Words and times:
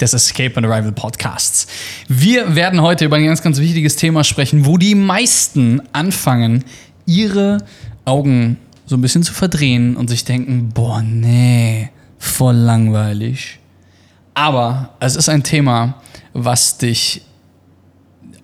des 0.00 0.14
Escape 0.14 0.56
and 0.56 0.66
Arrival 0.66 0.92
Podcasts. 0.92 1.66
Wir 2.08 2.54
werden 2.54 2.80
heute 2.80 3.04
über 3.04 3.16
ein 3.16 3.24
ganz, 3.26 3.42
ganz 3.42 3.58
wichtiges 3.58 3.96
Thema 3.96 4.24
sprechen, 4.24 4.66
wo 4.66 4.78
die 4.78 4.94
meisten 4.94 5.82
anfangen, 5.92 6.64
ihre 7.06 7.58
Augen 8.04 8.58
so 8.86 8.96
ein 8.96 9.00
bisschen 9.00 9.22
zu 9.22 9.34
verdrehen 9.34 9.96
und 9.96 10.08
sich 10.08 10.24
denken, 10.24 10.70
boah, 10.72 11.02
nee, 11.02 11.90
voll 12.18 12.56
langweilig. 12.56 13.58
Aber 14.34 14.94
es 15.00 15.16
ist 15.16 15.28
ein 15.28 15.42
Thema, 15.42 16.00
was 16.32 16.78
dich 16.78 17.22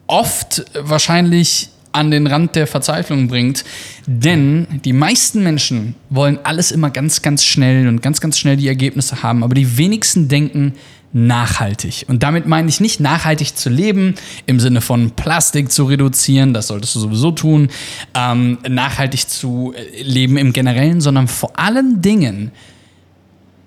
oft 0.06 0.64
wahrscheinlich 0.74 1.70
an 1.94 2.10
den 2.10 2.26
Rand 2.26 2.56
der 2.56 2.66
Verzweiflung 2.66 3.28
bringt. 3.28 3.64
Denn 4.06 4.66
die 4.84 4.92
meisten 4.92 5.42
Menschen 5.42 5.94
wollen 6.10 6.38
alles 6.42 6.72
immer 6.72 6.90
ganz, 6.90 7.22
ganz 7.22 7.44
schnell 7.44 7.86
und 7.86 8.02
ganz, 8.02 8.20
ganz 8.20 8.36
schnell 8.36 8.56
die 8.56 8.66
Ergebnisse 8.66 9.22
haben. 9.22 9.44
Aber 9.44 9.54
die 9.54 9.78
wenigsten 9.78 10.28
denken 10.28 10.74
nachhaltig. 11.14 12.04
Und 12.08 12.24
damit 12.24 12.46
meine 12.46 12.68
ich 12.68 12.80
nicht 12.80 12.98
nachhaltig 12.98 13.56
zu 13.56 13.70
leben 13.70 14.16
im 14.46 14.58
Sinne 14.58 14.80
von 14.80 15.12
Plastik 15.12 15.70
zu 15.70 15.84
reduzieren, 15.84 16.52
das 16.52 16.66
solltest 16.66 16.96
du 16.96 17.00
sowieso 17.00 17.30
tun, 17.30 17.68
ähm, 18.14 18.58
nachhaltig 18.68 19.28
zu 19.28 19.72
äh, 19.74 20.02
leben 20.02 20.36
im 20.36 20.52
Generellen, 20.52 21.00
sondern 21.00 21.28
vor 21.28 21.58
allen 21.58 22.02
Dingen 22.02 22.50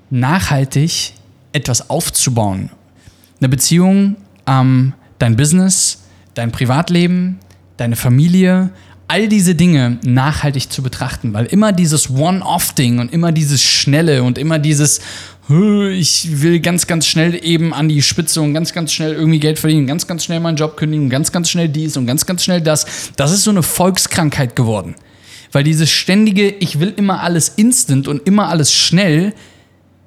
nachhaltig 0.10 1.14
etwas 1.54 1.90
aufzubauen. 1.90 2.70
Eine 3.40 3.50
Beziehung, 3.50 4.18
ähm, 4.46 4.94
dein 5.18 5.38
Business, 5.38 6.04
dein 6.34 6.52
Privatleben, 6.52 7.40
deine 7.78 7.96
Familie, 7.96 8.72
all 9.08 9.28
diese 9.28 9.56
Dinge 9.56 10.00
nachhaltig 10.04 10.72
zu 10.72 10.84
betrachten, 10.84 11.34
weil 11.34 11.46
immer 11.46 11.72
dieses 11.72 12.10
One-Off-Ding 12.10 13.00
und 13.00 13.14
immer 13.14 13.32
dieses 13.32 13.64
Schnelle 13.64 14.24
und 14.24 14.38
immer 14.38 14.60
dieses, 14.60 15.00
ich 15.50 16.42
will 16.42 16.60
ganz, 16.60 16.88
ganz 16.88 17.08
schnell 17.08 17.40
eben 17.42 17.74
an 17.74 17.88
die 17.88 18.02
Spitze 18.02 18.42
und 18.42 18.54
ganz, 18.54 18.74
ganz 18.74 18.92
schnell 18.92 19.14
irgendwie 19.14 19.40
Geld 19.40 19.60
verdienen, 19.60 19.88
ganz, 19.88 20.08
ganz 20.08 20.26
schnell 20.26 20.42
meinen 20.42 20.58
Job 20.58 20.76
kündigen, 20.76 21.10
ganz, 21.10 21.32
ganz 21.32 21.50
schnell 21.50 21.70
dies 21.70 21.96
und 21.96 22.06
ganz, 22.06 22.26
ganz 22.26 22.44
schnell 22.44 22.60
das, 22.60 22.86
das 23.16 23.32
ist 23.32 23.44
so 23.44 23.52
eine 23.52 23.64
Volkskrankheit 23.64 24.56
geworden. 24.56 24.96
Weil 25.54 25.64
dieses 25.64 25.90
ständige, 25.90 26.50
ich 26.50 26.82
will 26.82 26.94
immer 26.98 27.22
alles 27.24 27.50
instant 27.50 28.10
und 28.10 28.28
immer 28.28 28.50
alles 28.50 28.74
schnell, 28.74 29.34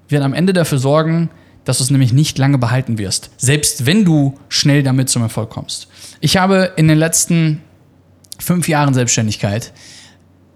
wird 0.08 0.22
am 0.22 0.34
Ende 0.34 0.52
dafür 0.52 0.78
sorgen, 0.78 1.30
dass 1.64 1.78
du 1.78 1.84
es 1.84 1.90
nämlich 1.90 2.12
nicht 2.12 2.36
lange 2.36 2.58
behalten 2.58 2.98
wirst. 2.98 3.30
Selbst 3.38 3.86
wenn 3.86 4.04
du 4.04 4.38
schnell 4.50 4.82
damit 4.82 5.08
zum 5.08 5.22
Erfolg 5.22 5.48
kommst. 5.48 5.88
Ich 6.20 6.36
habe 6.36 6.72
in 6.76 6.88
den 6.88 6.98
letzten 6.98 7.62
fünf 8.40 8.68
Jahren 8.68 8.94
Selbstständigkeit 8.94 9.72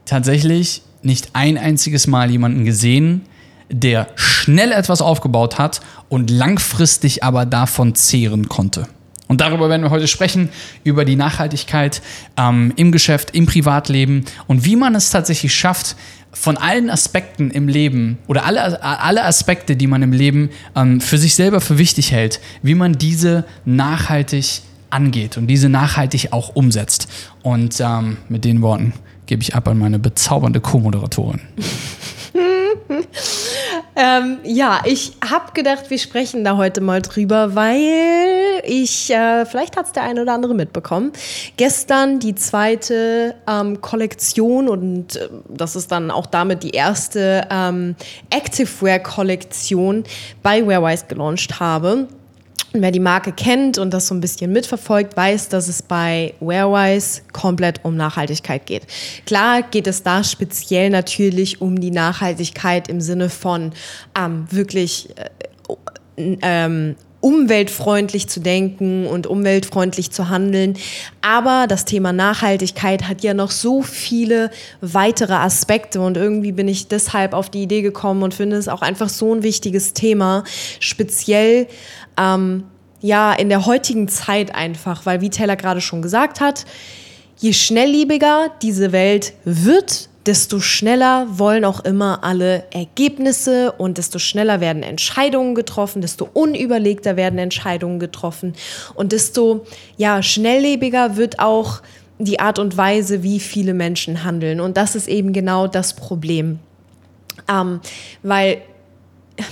tatsächlich 0.05 0.83
nicht 1.03 1.31
ein 1.35 1.59
einziges 1.59 2.07
Mal 2.07 2.31
jemanden 2.31 2.65
gesehen, 2.65 3.23
der 3.71 4.09
schnell 4.15 4.73
etwas 4.73 5.01
aufgebaut 5.01 5.59
hat 5.59 5.81
und 6.09 6.31
langfristig 6.31 7.23
aber 7.23 7.47
davon 7.47 7.95
zehren 7.95 8.49
konnte. 8.49 8.87
Und 9.27 9.41
darüber 9.41 9.71
werden 9.71 9.83
wir 9.83 9.91
heute 9.91 10.07
sprechen, 10.07 10.51
über 10.85 11.05
die 11.05 11.17
Nachhaltigkeit 11.17 12.03
ähm, 12.37 12.73
im 12.77 12.93
Geschäft, 12.93 13.31
im 13.35 13.47
Privatleben 13.47 14.27
und 14.47 14.65
wie 14.65 14.77
man 14.77 14.95
es 14.95 15.11
tatsächlich 15.11 15.55
schafft, 15.55 15.97
von 16.31 16.57
allen 16.57 16.91
Aspekten 16.91 17.51
im 17.51 17.69
Leben 17.69 18.19
oder 18.27 18.45
alle, 18.45 18.83
alle 18.83 19.25
Aspekte, 19.25 19.77
die 19.77 19.87
man 19.87 20.03
im 20.03 20.13
Leben 20.13 20.51
ähm, 20.75 21.01
für 21.01 21.17
sich 21.17 21.37
selber 21.37 21.61
für 21.61 21.79
wichtig 21.79 22.13
hält, 22.13 22.41
wie 22.63 22.75
man 22.75 22.99
diese 22.99 23.45
nachhaltig 23.65 24.63
angeht 24.95 25.37
und 25.37 25.49
diese 25.49 25.69
nachhaltig 25.69 26.29
auch 26.33 26.55
umsetzt. 26.55 27.09
Und 27.43 27.81
ähm, 27.81 28.17
mit 28.29 28.45
den 28.45 28.63
Worten 28.63 28.95
gebe 29.27 29.43
ich 29.43 29.55
ab 29.55 29.69
an 29.69 29.79
meine 29.79 29.99
bezaubernde 29.99 30.61
Co-Moderatorin. 30.61 31.41
ähm, 33.97 34.39
ja, 34.45 34.83
ich 34.85 35.13
habe 35.29 35.53
gedacht, 35.53 35.91
wir 35.91 35.99
sprechen 35.99 36.45
da 36.45 36.57
heute 36.57 36.81
mal 36.81 37.03
drüber, 37.03 37.55
weil 37.55 38.63
ich, 38.65 39.11
äh, 39.11 39.45
vielleicht 39.47 39.77
hat 39.77 39.87
es 39.87 39.93
der 39.93 40.05
eine 40.05 40.23
oder 40.23 40.35
andere 40.35 40.55
mitbekommen, 40.55 41.13
gestern 41.57 42.21
die 42.21 42.35
zweite 42.35 43.35
ähm, 43.49 43.81
Kollektion 43.81 44.69
und 44.69 45.17
äh, 45.17 45.29
das 45.49 45.77
ist 45.77 45.93
dann 45.93 46.11
auch 46.11 46.27
damit 46.27 46.63
die 46.63 46.71
erste 46.71 47.47
ähm, 47.51 47.95
Activewear-Kollektion 48.31 50.05
bei 50.43 50.67
Wearwise 50.67 51.07
gelauncht 51.09 51.61
habe. 51.61 52.09
Wer 52.77 52.91
die 52.91 52.99
Marke 52.99 53.31
kennt 53.31 53.79
und 53.79 53.95
das 53.95 54.09
so 54.09 54.17
ein 54.17 54.21
bisschen 54.21 54.51
mitverfolgt, 54.51 55.17
weiß, 55.17 55.49
dass 55.49 55.69
es 55.69 55.81
bei 55.81 56.35
Wearwise 56.41 57.23
komplett 57.33 57.85
um 57.85 57.97
Nachhaltigkeit 57.97 58.67
geht. 58.67 58.89
Klar 59.27 59.63
geht 59.63 59.87
es 59.87 60.03
da 60.03 60.25
speziell 60.25 60.91
natürlich 60.91 61.61
um 61.61 61.81
die 61.81 61.93
Nachhaltigkeit 61.93 62.89
im 62.89 63.01
Sinne 63.01 63.31
von 63.31 63.73
ähm, 64.19 64.49
wirklich 64.51 65.09
äh, 65.17 66.37
ähm, 66.43 66.97
umweltfreundlich 67.25 68.29
zu 68.29 68.39
denken 68.39 69.07
und 69.07 69.27
umweltfreundlich 69.27 70.11
zu 70.11 70.29
handeln. 70.29 70.77
Aber 71.23 71.65
das 71.67 71.87
Thema 71.87 72.13
Nachhaltigkeit 72.13 73.09
hat 73.09 73.23
ja 73.23 73.33
noch 73.33 73.51
so 73.51 73.81
viele 73.81 74.51
weitere 74.83 75.33
Aspekte 75.33 76.03
und 76.03 76.19
irgendwie 76.19 76.53
bin 76.53 76.69
ich 76.69 76.89
deshalb 76.89 77.33
auf 77.33 77.49
die 77.49 77.63
Idee 77.63 77.81
gekommen 77.81 78.23
und 78.23 78.35
finde 78.35 78.57
es 78.57 78.69
auch 78.69 78.83
einfach 78.83 79.09
so 79.09 79.35
ein 79.35 79.43
wichtiges 79.43 79.95
Thema, 79.95 80.45
speziell 80.81 81.67
ähm, 82.19 82.65
ja, 83.01 83.33
in 83.33 83.49
der 83.49 83.65
heutigen 83.65 84.07
Zeit 84.09 84.55
einfach, 84.55 85.07
weil 85.07 85.23
wie 85.23 85.31
Taylor 85.31 85.57
gerade 85.57 85.81
schon 85.81 86.03
gesagt 86.03 86.43
hat, 86.43 86.67
je 87.39 87.55
schnelllebiger 87.55 88.51
diese 88.61 88.93
Welt 88.93 89.33
wird, 89.47 90.11
desto 90.27 90.61
schneller 90.61 91.27
wollen 91.39 91.65
auch 91.65 91.81
immer 91.81 92.25
alle 92.25 92.65
Ergebnisse 92.73 93.73
und 93.73 93.99
desto 93.99 94.19
schneller 94.19 94.61
werden 94.61 94.83
Entscheidungen 94.83 95.55
getroffen, 95.55 96.01
desto 96.01 96.29
unüberlegter 96.33 97.17
werden 97.17 97.39
Entscheidungen 97.39 97.99
getroffen 97.99 98.55
und 98.95 99.13
desto 99.13 99.67
ja, 99.97 100.23
schnelllebiger 100.23 101.17
wird 101.17 101.39
auch 101.41 101.83
die 102.19 102.41
Art 102.41 102.59
und 102.59 102.77
Weise, 102.77 103.23
wie 103.23 103.41
viele 103.41 103.75
Menschen 103.75 104.25
handeln. 104.25 104.61
Und 104.61 104.77
das 104.77 104.95
ist 104.95 105.09
eben 105.09 105.33
genau 105.33 105.67
das 105.67 105.95
Problem. 105.95 106.61
Ähm, 107.49 107.81
weil 108.23 108.63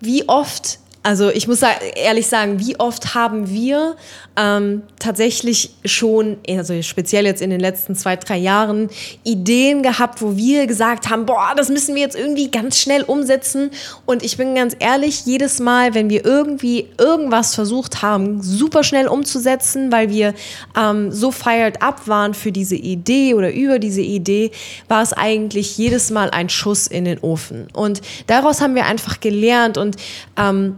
wie 0.00 0.28
oft 0.28 0.78
also 1.02 1.30
ich 1.30 1.48
muss 1.48 1.60
ehrlich 1.96 2.28
sagen, 2.28 2.60
wie 2.60 2.78
oft 2.78 3.14
haben 3.14 3.50
wir 3.50 3.96
ähm, 4.36 4.82
tatsächlich 4.98 5.70
schon, 5.84 6.38
also 6.48 6.80
speziell 6.82 7.26
jetzt 7.26 7.42
in 7.42 7.50
den 7.50 7.58
letzten 7.58 7.96
zwei, 7.96 8.16
drei 8.16 8.36
Jahren, 8.38 8.88
Ideen 9.24 9.82
gehabt, 9.82 10.22
wo 10.22 10.36
wir 10.36 10.66
gesagt 10.66 11.10
haben, 11.10 11.26
boah, 11.26 11.54
das 11.56 11.68
müssen 11.70 11.96
wir 11.96 12.02
jetzt 12.02 12.16
irgendwie 12.16 12.50
ganz 12.50 12.78
schnell 12.78 13.02
umsetzen. 13.02 13.70
Und 14.06 14.22
ich 14.22 14.36
bin 14.36 14.54
ganz 14.54 14.76
ehrlich, 14.78 15.26
jedes 15.26 15.58
Mal, 15.58 15.94
wenn 15.94 16.08
wir 16.08 16.24
irgendwie 16.24 16.88
irgendwas 16.98 17.54
versucht 17.54 18.02
haben, 18.02 18.40
super 18.40 18.84
schnell 18.84 19.08
umzusetzen, 19.08 19.90
weil 19.90 20.08
wir 20.08 20.34
ähm, 20.78 21.10
so 21.10 21.32
fired 21.32 21.82
up 21.82 22.06
waren 22.06 22.32
für 22.32 22.52
diese 22.52 22.76
Idee 22.76 23.34
oder 23.34 23.52
über 23.52 23.80
diese 23.80 24.02
Idee, 24.02 24.52
war 24.88 25.02
es 25.02 25.12
eigentlich 25.12 25.76
jedes 25.78 26.10
Mal 26.10 26.30
ein 26.30 26.48
Schuss 26.48 26.86
in 26.86 27.04
den 27.04 27.18
Ofen. 27.18 27.66
Und 27.72 28.00
daraus 28.28 28.60
haben 28.60 28.76
wir 28.76 28.86
einfach 28.86 29.20
gelernt 29.20 29.76
und 29.76 29.96
ähm, 30.38 30.76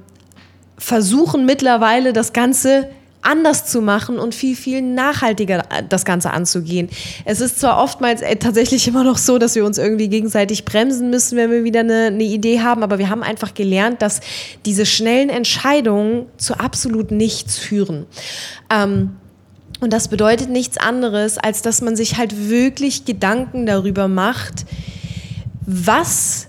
versuchen 0.84 1.46
mittlerweile 1.46 2.12
das 2.12 2.34
Ganze 2.34 2.88
anders 3.22 3.64
zu 3.64 3.80
machen 3.80 4.18
und 4.18 4.34
viel, 4.34 4.54
viel 4.54 4.82
nachhaltiger 4.82 5.60
äh, 5.70 5.82
das 5.88 6.04
Ganze 6.04 6.30
anzugehen. 6.30 6.90
Es 7.24 7.40
ist 7.40 7.58
zwar 7.58 7.82
oftmals 7.82 8.20
äh, 8.20 8.36
tatsächlich 8.36 8.86
immer 8.88 9.02
noch 9.02 9.16
so, 9.16 9.38
dass 9.38 9.54
wir 9.54 9.64
uns 9.64 9.78
irgendwie 9.78 10.08
gegenseitig 10.08 10.66
bremsen 10.66 11.08
müssen, 11.08 11.38
wenn 11.38 11.50
wir 11.50 11.64
wieder 11.64 11.80
eine, 11.80 12.08
eine 12.08 12.22
Idee 12.22 12.60
haben, 12.60 12.82
aber 12.82 12.98
wir 12.98 13.08
haben 13.08 13.22
einfach 13.22 13.54
gelernt, 13.54 14.02
dass 14.02 14.20
diese 14.66 14.84
schnellen 14.84 15.30
Entscheidungen 15.30 16.26
zu 16.36 16.60
absolut 16.60 17.10
nichts 17.10 17.56
führen. 17.56 18.04
Ähm, 18.70 19.16
und 19.80 19.92
das 19.92 20.08
bedeutet 20.08 20.50
nichts 20.50 20.76
anderes, 20.76 21.38
als 21.38 21.62
dass 21.62 21.80
man 21.80 21.96
sich 21.96 22.18
halt 22.18 22.50
wirklich 22.50 23.06
Gedanken 23.06 23.64
darüber 23.64 24.06
macht, 24.06 24.66
was 25.66 26.48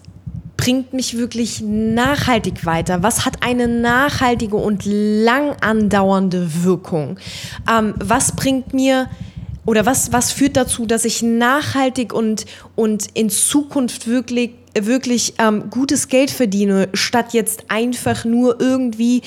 bringt 0.57 0.93
mich 0.93 1.17
wirklich 1.17 1.61
nachhaltig 1.61 2.65
weiter? 2.65 3.03
Was 3.03 3.25
hat 3.25 3.43
eine 3.43 3.67
nachhaltige 3.67 4.55
und 4.55 4.83
lang 4.85 5.55
andauernde 5.61 6.63
Wirkung? 6.63 7.19
Ähm, 7.69 7.93
was 7.97 8.35
bringt 8.35 8.73
mir 8.73 9.07
oder 9.65 9.85
was, 9.85 10.13
was 10.13 10.31
führt 10.31 10.57
dazu, 10.57 10.85
dass 10.85 11.05
ich 11.05 11.21
nachhaltig 11.23 12.13
und, 12.13 12.45
und 12.75 13.07
in 13.13 13.29
Zukunft 13.29 14.07
wirklich, 14.07 14.51
wirklich 14.79 15.33
ähm, 15.39 15.69
gutes 15.69 16.07
Geld 16.07 16.29
verdiene, 16.29 16.89
statt 16.93 17.33
jetzt 17.33 17.65
einfach 17.69 18.25
nur 18.25 18.61
irgendwie 18.61 19.21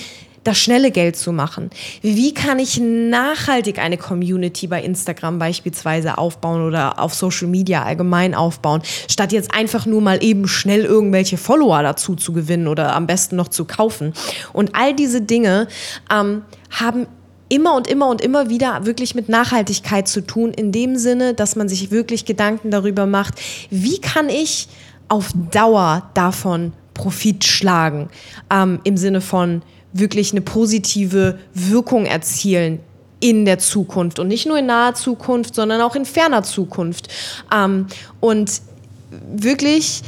das 0.48 0.58
schnelle 0.58 0.90
Geld 0.90 1.16
zu 1.16 1.30
machen? 1.30 1.70
Wie 2.00 2.32
kann 2.32 2.58
ich 2.58 2.80
nachhaltig 2.80 3.78
eine 3.78 3.98
Community 3.98 4.66
bei 4.66 4.82
Instagram 4.82 5.38
beispielsweise 5.38 6.18
aufbauen 6.18 6.66
oder 6.66 6.98
auf 6.98 7.14
Social 7.14 7.48
Media 7.48 7.82
allgemein 7.82 8.34
aufbauen, 8.34 8.82
statt 9.08 9.32
jetzt 9.32 9.54
einfach 9.54 9.84
nur 9.86 10.00
mal 10.00 10.22
eben 10.24 10.48
schnell 10.48 10.84
irgendwelche 10.84 11.36
Follower 11.36 11.82
dazu 11.82 12.16
zu 12.16 12.32
gewinnen 12.32 12.66
oder 12.66 12.94
am 12.94 13.06
besten 13.06 13.36
noch 13.36 13.48
zu 13.48 13.66
kaufen? 13.66 14.14
Und 14.52 14.74
all 14.74 14.94
diese 14.94 15.20
Dinge 15.20 15.68
ähm, 16.10 16.42
haben 16.70 17.06
immer 17.50 17.74
und 17.74 17.86
immer 17.86 18.08
und 18.08 18.20
immer 18.20 18.48
wieder 18.48 18.86
wirklich 18.86 19.14
mit 19.14 19.28
Nachhaltigkeit 19.28 20.08
zu 20.08 20.22
tun, 20.22 20.52
in 20.52 20.72
dem 20.72 20.96
Sinne, 20.96 21.34
dass 21.34 21.56
man 21.56 21.68
sich 21.68 21.90
wirklich 21.90 22.24
Gedanken 22.24 22.70
darüber 22.70 23.06
macht, 23.06 23.34
wie 23.70 24.00
kann 24.00 24.28
ich 24.28 24.68
auf 25.08 25.30
Dauer 25.50 26.10
davon 26.14 26.72
Profit 26.94 27.44
schlagen, 27.44 28.08
ähm, 28.50 28.80
im 28.84 28.96
Sinne 28.96 29.20
von 29.20 29.62
wirklich 29.92 30.32
eine 30.32 30.40
positive 30.40 31.38
Wirkung 31.54 32.06
erzielen 32.06 32.80
in 33.20 33.44
der 33.44 33.58
Zukunft 33.58 34.18
und 34.18 34.28
nicht 34.28 34.46
nur 34.46 34.58
in 34.58 34.66
naher 34.66 34.94
Zukunft, 34.94 35.54
sondern 35.54 35.80
auch 35.80 35.96
in 35.96 36.04
ferner 36.04 36.42
Zukunft. 36.42 37.08
Ähm, 37.52 37.86
und 38.20 38.62
wirklich 39.10 40.02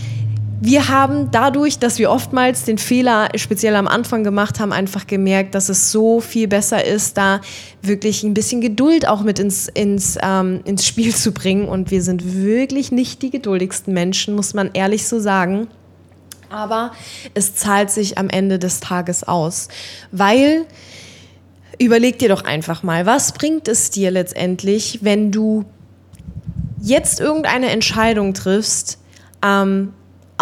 wir 0.63 0.89
haben 0.89 1.31
dadurch, 1.31 1.79
dass 1.79 1.99
wir 1.99 2.11
oftmals 2.11 2.65
den 2.65 2.77
Fehler 2.77 3.31
speziell 3.37 3.75
am 3.77 3.89
Anfang 3.89 4.25
gemacht 4.25 4.61
haben, 4.61 4.73
einfach 4.73 5.07
gemerkt, 5.07 5.55
dass 5.55 5.71
es 5.71 5.91
so 5.91 6.21
viel 6.21 6.49
besser 6.49 6.85
ist, 6.85 7.17
da 7.17 7.41
wirklich 7.81 8.23
ein 8.25 8.35
bisschen 8.35 8.61
Geduld 8.61 9.09
auch 9.09 9.23
mit 9.23 9.39
ins, 9.39 9.69
ins, 9.69 10.19
ähm, 10.23 10.61
ins 10.67 10.87
Spiel 10.87 11.15
zu 11.15 11.33
bringen. 11.33 11.67
Und 11.67 11.91
wir 11.91 12.03
sind 12.03 12.35
wirklich 12.43 12.93
nicht 12.93 13.23
die 13.23 13.31
geduldigsten 13.31 13.95
Menschen, 13.95 14.37
muss 14.37 14.53
man 14.53 14.71
ehrlich 14.75 15.09
so 15.09 15.19
sagen. 15.19 15.69
Aber 16.51 16.93
es 17.35 17.55
zahlt 17.55 17.91
sich 17.91 18.19
am 18.19 18.29
Ende 18.29 18.59
des 18.59 18.81
Tages 18.81 19.25
aus, 19.25 19.69
weil 20.11 20.67
überleg 21.79 22.19
dir 22.19 22.29
doch 22.29 22.45
einfach 22.45 22.83
mal, 22.83 23.07
was 23.07 23.33
bringt 23.33 23.69
es 23.69 23.91
dir 23.91 24.11
letztendlich, 24.11 24.99
wenn 25.03 25.33
du 25.33 25.65
jetzt 26.83 27.21
irgendeine 27.21 27.71
Entscheidung 27.71 28.35
triffst, 28.35 28.99
ähm, 29.43 29.93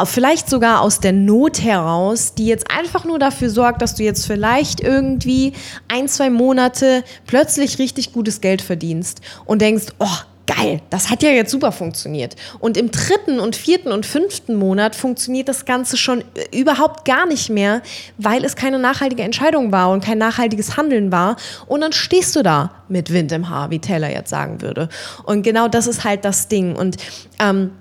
vielleicht 0.05 0.49
sogar 0.49 0.81
aus 0.81 1.01
der 1.01 1.13
Not 1.13 1.63
heraus, 1.63 2.35
die 2.35 2.47
jetzt 2.47 2.71
einfach 2.71 3.05
nur 3.05 3.19
dafür 3.19 3.51
sorgt, 3.51 3.83
dass 3.83 3.95
du 3.95 4.03
jetzt 4.03 4.27
vielleicht 4.27 4.81
irgendwie 4.81 5.53
ein, 5.89 6.09
zwei 6.09 6.31
Monate 6.31 7.05
plötzlich 7.27 7.79
richtig 7.79 8.13
gutes 8.13 8.41
Geld 8.41 8.63
verdienst 8.63 9.21
und 9.45 9.61
denkst, 9.61 9.87
oh, 9.99 10.07
geil, 10.49 10.81
das 10.91 11.11
hat 11.11 11.23
ja 11.23 11.31
jetzt 11.31 11.51
super 11.51 11.71
funktioniert. 11.71 12.35
Und 12.59 12.77
im 12.77 12.91
dritten 12.91 13.39
und 13.39 13.55
vierten 13.55 13.93
und 13.93 14.07
fünften 14.07 14.57
Monat 14.57 14.97
funktioniert 14.97 15.49
das 15.49 15.67
Ganze 15.67 15.97
schon 15.97 16.25
überhaupt 16.53 17.05
gar 17.05 17.27
nicht 17.27 17.51
mehr, 17.51 17.83
weil 18.17 18.45
es 18.45 18.57
keine 18.57 18.79
nachhaltige 18.79 19.23
Entscheidung 19.23 19.71
war 19.71 19.91
und 19.91 20.03
kein 20.03 20.19
nachhaltiges 20.19 20.77
Handeln 20.77 21.13
war. 21.13 21.37
Und 21.67 21.83
dann 21.83 21.93
stehst 21.93 22.35
du 22.35 22.43
da 22.43 22.73
mit 22.89 23.13
Wind 23.13 23.31
im 23.31 23.51
Haar, 23.51 23.71
wie 23.71 23.79
Taylor 23.79 24.11
jetzt 24.11 24.31
sagen 24.31 24.61
würde. 24.63 24.89
Und 25.25 25.43
genau 25.43 25.69
das 25.69 25.87
ist 25.87 26.05
halt 26.05 26.25
das 26.25 26.49
Ding. 26.49 26.75
Und 26.75 26.97
ähm, 27.39 27.73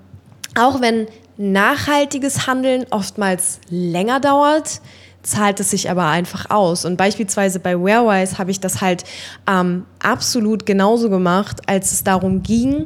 auch 0.55 0.81
wenn 0.81 1.07
nachhaltiges 1.37 2.47
Handeln 2.47 2.85
oftmals 2.89 3.59
länger 3.69 4.19
dauert, 4.19 4.81
zahlt 5.27 5.59
es 5.59 5.71
sich 5.71 5.89
aber 5.89 6.07
einfach 6.07 6.49
aus. 6.49 6.85
Und 6.85 6.97
beispielsweise 6.97 7.59
bei 7.59 7.77
Wearwise 7.77 8.37
habe 8.37 8.49
ich 8.49 8.59
das 8.59 8.81
halt 8.81 9.03
ähm, 9.47 9.85
absolut 9.99 10.65
genauso 10.65 11.09
gemacht, 11.09 11.61
als 11.67 11.91
es 11.91 12.03
darum 12.03 12.43
ging, 12.43 12.85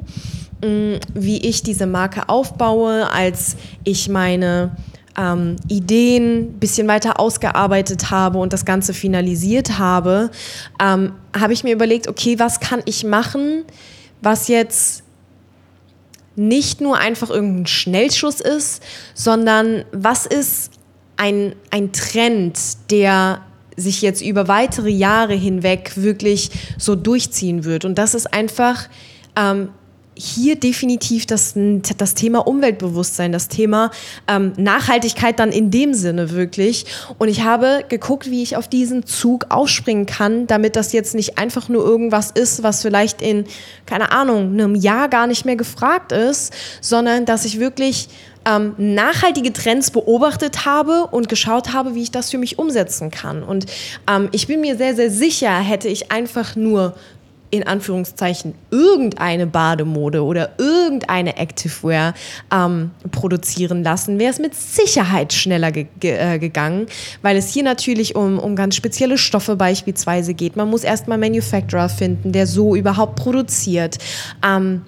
mh, 0.64 0.68
mm, 0.68 1.00
wie 1.14 1.38
ich 1.38 1.62
diese 1.64 1.86
Marke 1.86 2.30
aufbaue, 2.30 3.12
als 3.12 3.56
ich 3.84 4.10
meine 4.10 4.76
ähm, 5.18 5.58
Ideen 5.68 6.40
ein 6.40 6.60
bisschen 6.60 6.88
weiter 6.88 7.20
ausgearbeitet 7.20 8.10
habe 8.10 8.40
und 8.40 8.54
das 8.54 8.66
Ganze 8.66 8.94
finalisiert 8.94 9.78
habe, 9.78 10.32
ähm, 10.82 11.14
habe 11.40 11.54
ich 11.54 11.64
mir 11.64 11.74
überlegt, 11.74 12.08
okay, 12.08 12.40
was 12.40 12.60
kann 12.60 12.82
ich 12.86 13.04
machen, 13.04 13.66
was 14.22 14.48
jetzt 14.48 15.04
nicht 16.36 16.82
nur 16.82 16.98
einfach 16.98 17.30
irgendein 17.30 17.68
Schnellschuss 17.68 18.40
ist, 18.40 18.82
sondern 19.14 19.86
was 19.92 20.26
ist 20.26 20.72
ein, 21.22 21.54
ein 21.70 21.92
Trend, 21.92 22.58
der 22.90 23.42
sich 23.78 24.02
jetzt 24.02 24.24
über 24.24 24.48
weitere 24.48 24.90
Jahre 24.90 25.36
hinweg 25.36 25.92
wirklich 25.96 26.50
so 26.80 26.96
durchziehen 26.96 27.64
wird. 27.64 27.86
Und 27.86 28.00
das 28.00 28.16
ist 28.16 28.34
einfach 28.34 28.90
ähm, 29.36 29.70
hier 30.16 30.56
definitiv 30.56 31.28
das, 31.28 31.54
das 31.98 32.16
Thema 32.16 32.48
Umweltbewusstsein, 32.48 33.32
das 33.32 33.50
Thema 33.50 33.92
ähm, 34.28 34.54
Nachhaltigkeit 34.58 35.38
dann 35.38 35.52
in 35.52 35.70
dem 35.70 35.94
Sinne 35.94 36.32
wirklich. 36.32 36.86
Und 37.20 37.28
ich 37.28 37.44
habe 37.44 37.86
geguckt, 37.88 38.32
wie 38.32 38.42
ich 38.42 38.58
auf 38.58 38.68
diesen 38.68 39.06
Zug 39.06 39.46
aufspringen 39.50 40.08
kann, 40.08 40.48
damit 40.48 40.76
das 40.76 40.92
jetzt 40.92 41.14
nicht 41.14 41.38
einfach 41.38 41.70
nur 41.70 41.86
irgendwas 41.86 42.32
ist, 42.32 42.64
was 42.64 42.82
vielleicht 42.82 43.22
in, 43.22 43.46
keine 43.86 44.12
Ahnung, 44.12 44.54
einem 44.54 44.74
Jahr 44.74 45.08
gar 45.08 45.28
nicht 45.28 45.46
mehr 45.46 45.56
gefragt 45.56 46.12
ist, 46.12 46.52
sondern 46.82 47.26
dass 47.26 47.46
ich 47.46 47.60
wirklich 47.60 48.10
ähm, 48.46 48.74
nachhaltige 48.78 49.54
Trends 49.54 49.92
beobachtet 49.92 50.66
habe 50.66 51.08
und 51.12 51.30
geschaut 51.30 51.74
habe, 51.74 51.96
wie 51.96 52.04
ich 52.04 52.12
das 52.12 52.32
für 52.32 52.38
mich 52.38 52.58
umsetzen 52.60 53.12
kann. 53.12 53.44
Und 53.44 53.66
ähm, 54.10 54.30
ich 54.32 54.48
bin 54.48 54.62
mir 54.62 54.78
sehr, 54.78 54.96
sehr 54.96 55.12
sicher, 55.12 55.60
hätte 55.60 55.88
ich 55.88 56.12
einfach 56.12 56.56
nur 56.56 56.96
in 57.52 57.68
Anführungszeichen 57.68 58.56
irgendeine 58.72 59.46
Bademode 59.46 60.24
oder 60.24 60.52
irgendeine 60.58 61.38
Activewear 61.38 62.14
ähm, 62.52 62.92
produzieren 63.12 63.84
lassen, 63.84 64.18
wäre 64.20 64.32
es 64.32 64.40
mit 64.40 64.56
Sicherheit 64.56 65.34
schneller 65.34 65.72
ge 65.72 65.88
ge 66.00 66.18
äh, 66.18 66.40
gegangen, 66.40 66.88
weil 67.22 67.36
es 67.36 67.50
hier 67.50 67.64
natürlich 67.64 68.16
um, 68.16 68.40
um 68.40 68.56
ganz 68.56 68.76
spezielle 68.76 69.18
Stoffe 69.18 69.58
beispielsweise 69.58 70.34
geht. 70.34 70.56
Man 70.56 70.70
muss 70.70 70.84
erstmal 70.84 71.18
Manufacturer 71.18 71.90
finden, 71.90 72.32
der 72.32 72.48
so 72.48 72.76
überhaupt 72.76 73.18
produziert. 73.18 73.98
Ähm, 74.46 74.84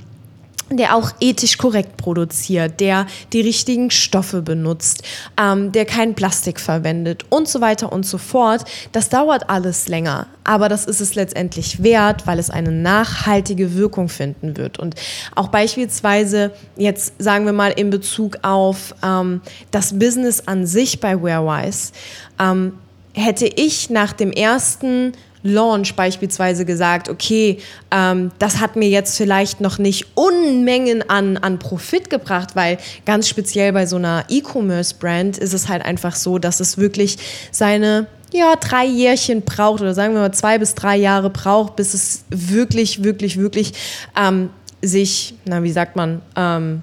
der 0.78 0.96
auch 0.96 1.12
ethisch 1.20 1.58
korrekt 1.58 1.98
produziert, 1.98 2.80
der 2.80 3.08
die 3.32 3.42
richtigen 3.42 3.92
Stoffe 3.92 4.42
benutzt, 4.42 5.04
ähm, 5.40 5.72
der 5.72 5.86
kein 5.86 6.16
Plastik 6.16 6.60
verwendet 6.60 7.24
und 7.30 7.48
so 7.48 7.62
weiter 7.62 7.92
und 7.92 8.06
so 8.06 8.18
fort. 8.18 8.66
Das 8.92 9.10
dauert 9.10 9.50
alles 9.50 9.88
länger, 9.88 10.28
aber 10.44 10.70
das 10.70 10.86
ist 10.86 11.02
es 11.02 11.16
letztendlich 11.16 11.84
wert, 11.84 12.28
weil 12.28 12.40
es 12.40 12.50
eine 12.50 12.72
nachhaltige 12.72 13.76
Wirkung 13.76 14.10
finden 14.10 14.58
wird. 14.58 14.80
Und 14.80 14.96
auch 15.36 15.48
beispielsweise 15.50 16.52
jetzt 16.76 17.14
sagen 17.18 17.46
wir 17.46 17.54
mal 17.54 17.72
in 17.72 17.90
Bezug 17.90 18.38
auf 18.42 18.96
ähm, 19.04 19.42
das 19.72 19.98
Business 19.98 20.48
an 20.48 20.66
sich 20.66 21.00
bei 21.00 21.22
Wearwise, 21.22 21.92
ähm, 22.40 22.74
hätte 23.14 23.46
ich 23.46 23.90
nach 23.90 24.14
dem 24.14 24.32
ersten 24.32 25.14
Launch 25.44 25.96
beispielsweise 25.96 26.66
gesagt, 26.66 27.10
okay, 27.10 27.60
ähm, 27.92 28.32
das 28.40 28.60
hat 28.60 28.76
mir 28.76 28.90
jetzt 28.90 29.18
vielleicht 29.18 29.62
noch 29.62 29.78
nicht 29.78 30.08
Unmengen 30.16 31.08
an, 31.10 31.38
an 31.38 31.60
Profit 31.60 32.10
gebracht, 32.10 32.56
weil 32.56 32.78
ganz 33.06 33.28
speziell 33.28 33.74
bei 33.74 33.86
so 33.86 33.98
einer 33.98 34.26
E-Commerce-Brand 34.30 35.38
ist 35.38 35.54
es 35.54 35.68
halt 35.68 35.84
einfach 35.84 36.16
so, 36.16 36.40
dass 36.40 36.60
es 36.60 36.78
wirklich 36.78 37.18
seine 37.52 38.08
ja, 38.32 38.56
drei 38.56 38.86
Jährchen 38.86 39.44
braucht 39.44 39.82
oder 39.82 39.94
sagen 39.94 40.14
wir 40.14 40.22
mal 40.22 40.34
zwei 40.34 40.58
bis 40.58 40.74
drei 40.76 40.98
Jahre 40.98 41.30
braucht, 41.30 41.76
bis 41.76 41.94
es 41.94 42.24
wirklich, 42.30 43.04
wirklich, 43.04 43.38
wirklich 43.38 43.74
ähm, 44.20 44.50
sich, 44.82 45.36
na, 45.46 45.62
wie 45.62 45.72
sagt 45.72 45.96
man, 45.96 46.22
ähm, 46.36 46.82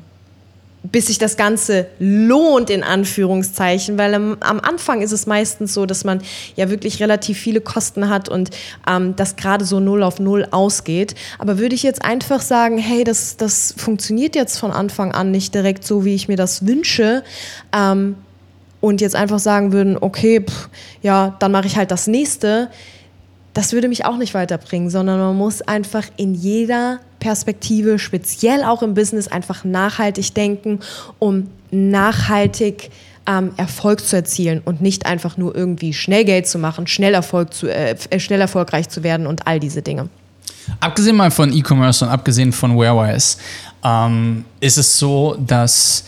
bis 0.82 1.08
sich 1.08 1.18
das 1.18 1.36
Ganze 1.36 1.86
lohnt, 1.98 2.70
in 2.70 2.82
Anführungszeichen, 2.82 3.98
weil 3.98 4.14
am, 4.14 4.36
am, 4.40 4.60
Anfang 4.60 5.02
ist 5.02 5.12
es 5.12 5.26
meistens 5.26 5.74
so, 5.74 5.84
dass 5.84 6.04
man 6.04 6.22
ja 6.56 6.70
wirklich 6.70 7.00
relativ 7.00 7.38
viele 7.38 7.60
Kosten 7.60 8.08
hat 8.08 8.28
und 8.28 8.50
ähm, 8.88 9.14
das 9.16 9.36
gerade 9.36 9.64
so 9.64 9.78
null 9.78 10.02
auf 10.02 10.20
null 10.20 10.46
ausgeht. 10.50 11.14
Aber 11.38 11.58
würde 11.58 11.74
ich 11.74 11.82
jetzt 11.82 12.02
einfach 12.02 12.40
sagen, 12.40 12.78
hey, 12.78 13.04
das, 13.04 13.36
das 13.36 13.74
funktioniert 13.76 14.34
jetzt 14.34 14.58
von 14.58 14.70
Anfang 14.70 15.12
an 15.12 15.30
nicht 15.30 15.54
direkt 15.54 15.84
so, 15.84 16.04
wie 16.04 16.14
ich 16.14 16.28
mir 16.28 16.36
das 16.36 16.66
wünsche, 16.66 17.24
ähm, 17.76 18.16
und 18.80 19.00
jetzt 19.00 19.14
einfach 19.14 19.38
sagen 19.38 19.72
würden, 19.72 19.98
okay, 20.00 20.40
pff, 20.40 20.68
ja, 21.02 21.36
dann 21.38 21.52
mache 21.52 21.66
ich 21.66 21.76
halt 21.76 21.90
das 21.90 22.06
nächste, 22.06 22.70
das 23.52 23.72
würde 23.72 23.88
mich 23.88 24.04
auch 24.04 24.16
nicht 24.16 24.34
weiterbringen, 24.34 24.90
sondern 24.90 25.18
man 25.18 25.36
muss 25.36 25.60
einfach 25.60 26.06
in 26.16 26.34
jeder 26.34 27.00
Perspektive, 27.20 27.98
speziell 27.98 28.64
auch 28.64 28.82
im 28.82 28.94
Business, 28.94 29.28
einfach 29.28 29.64
nachhaltig 29.64 30.34
denken, 30.34 30.80
um 31.18 31.48
nachhaltig 31.70 32.90
ähm, 33.26 33.52
Erfolg 33.56 34.00
zu 34.00 34.16
erzielen 34.16 34.60
und 34.64 34.80
nicht 34.80 35.06
einfach 35.06 35.36
nur 35.36 35.54
irgendwie 35.54 35.92
schnell 35.92 36.24
Geld 36.24 36.46
zu 36.48 36.58
machen, 36.58 36.86
schnell, 36.86 37.14
Erfolg 37.14 37.54
zu, 37.54 37.68
äh, 37.68 37.96
schnell 38.18 38.40
erfolgreich 38.40 38.88
zu 38.88 39.02
werden 39.02 39.26
und 39.26 39.46
all 39.46 39.60
diese 39.60 39.82
Dinge. 39.82 40.08
Abgesehen 40.80 41.16
mal 41.16 41.30
von 41.30 41.52
E-Commerce 41.52 42.04
und 42.04 42.10
abgesehen 42.10 42.52
von 42.52 42.78
Wearwise, 42.78 43.38
ähm, 43.84 44.44
ist 44.60 44.78
es 44.78 44.98
so, 44.98 45.36
dass 45.38 46.04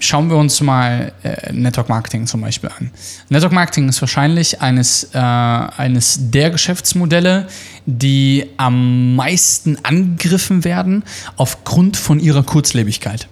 schauen 0.00 0.30
wir 0.30 0.36
uns 0.36 0.60
mal 0.60 1.12
äh, 1.22 1.52
Network 1.52 1.88
Marketing 1.88 2.26
zum 2.26 2.40
Beispiel 2.40 2.70
an. 2.78 2.90
Network 3.28 3.52
Marketing 3.52 3.88
ist 3.88 4.00
wahrscheinlich 4.00 4.60
eines, 4.60 5.10
äh, 5.12 5.18
eines 5.18 6.30
der 6.30 6.50
Geschäftsmodelle, 6.50 7.46
die 7.86 8.46
am 8.56 9.16
meisten 9.16 9.78
angegriffen 9.82 10.64
werden 10.64 11.04
aufgrund 11.36 11.96
von 11.96 12.20
ihrer 12.20 12.42
Kurzlebigkeit. 12.42 13.28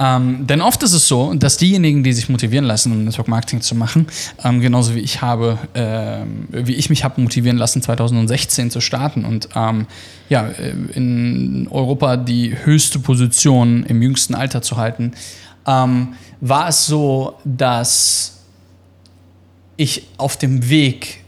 Ähm, 0.00 0.46
denn 0.46 0.60
oft 0.60 0.82
ist 0.82 0.92
es 0.92 1.08
so, 1.08 1.34
dass 1.34 1.56
diejenigen, 1.56 2.04
die 2.04 2.12
sich 2.12 2.28
motivieren 2.28 2.64
lassen, 2.64 2.92
um 2.92 3.04
Network 3.04 3.28
Marketing 3.28 3.60
zu 3.60 3.74
machen, 3.74 4.06
ähm, 4.44 4.60
genauso 4.60 4.94
wie 4.94 5.00
ich 5.00 5.22
habe, 5.22 5.58
äh, 5.74 6.20
wie 6.64 6.74
ich 6.74 6.88
mich 6.88 7.02
habe 7.02 7.20
motivieren 7.20 7.58
lassen, 7.58 7.82
2016 7.82 8.70
zu 8.70 8.80
starten 8.80 9.24
und 9.24 9.48
ähm, 9.56 9.86
ja, 10.28 10.46
äh, 10.46 10.72
in 10.94 11.66
Europa 11.70 12.16
die 12.16 12.54
höchste 12.64 13.00
Position 13.00 13.84
im 13.84 14.00
jüngsten 14.00 14.34
Alter 14.34 14.62
zu 14.62 14.76
halten, 14.76 15.12
ähm, 15.68 16.14
war 16.40 16.68
es 16.68 16.86
so, 16.86 17.34
dass 17.44 18.40
ich 19.76 20.06
auf 20.16 20.36
dem 20.36 20.68
Weg 20.68 21.22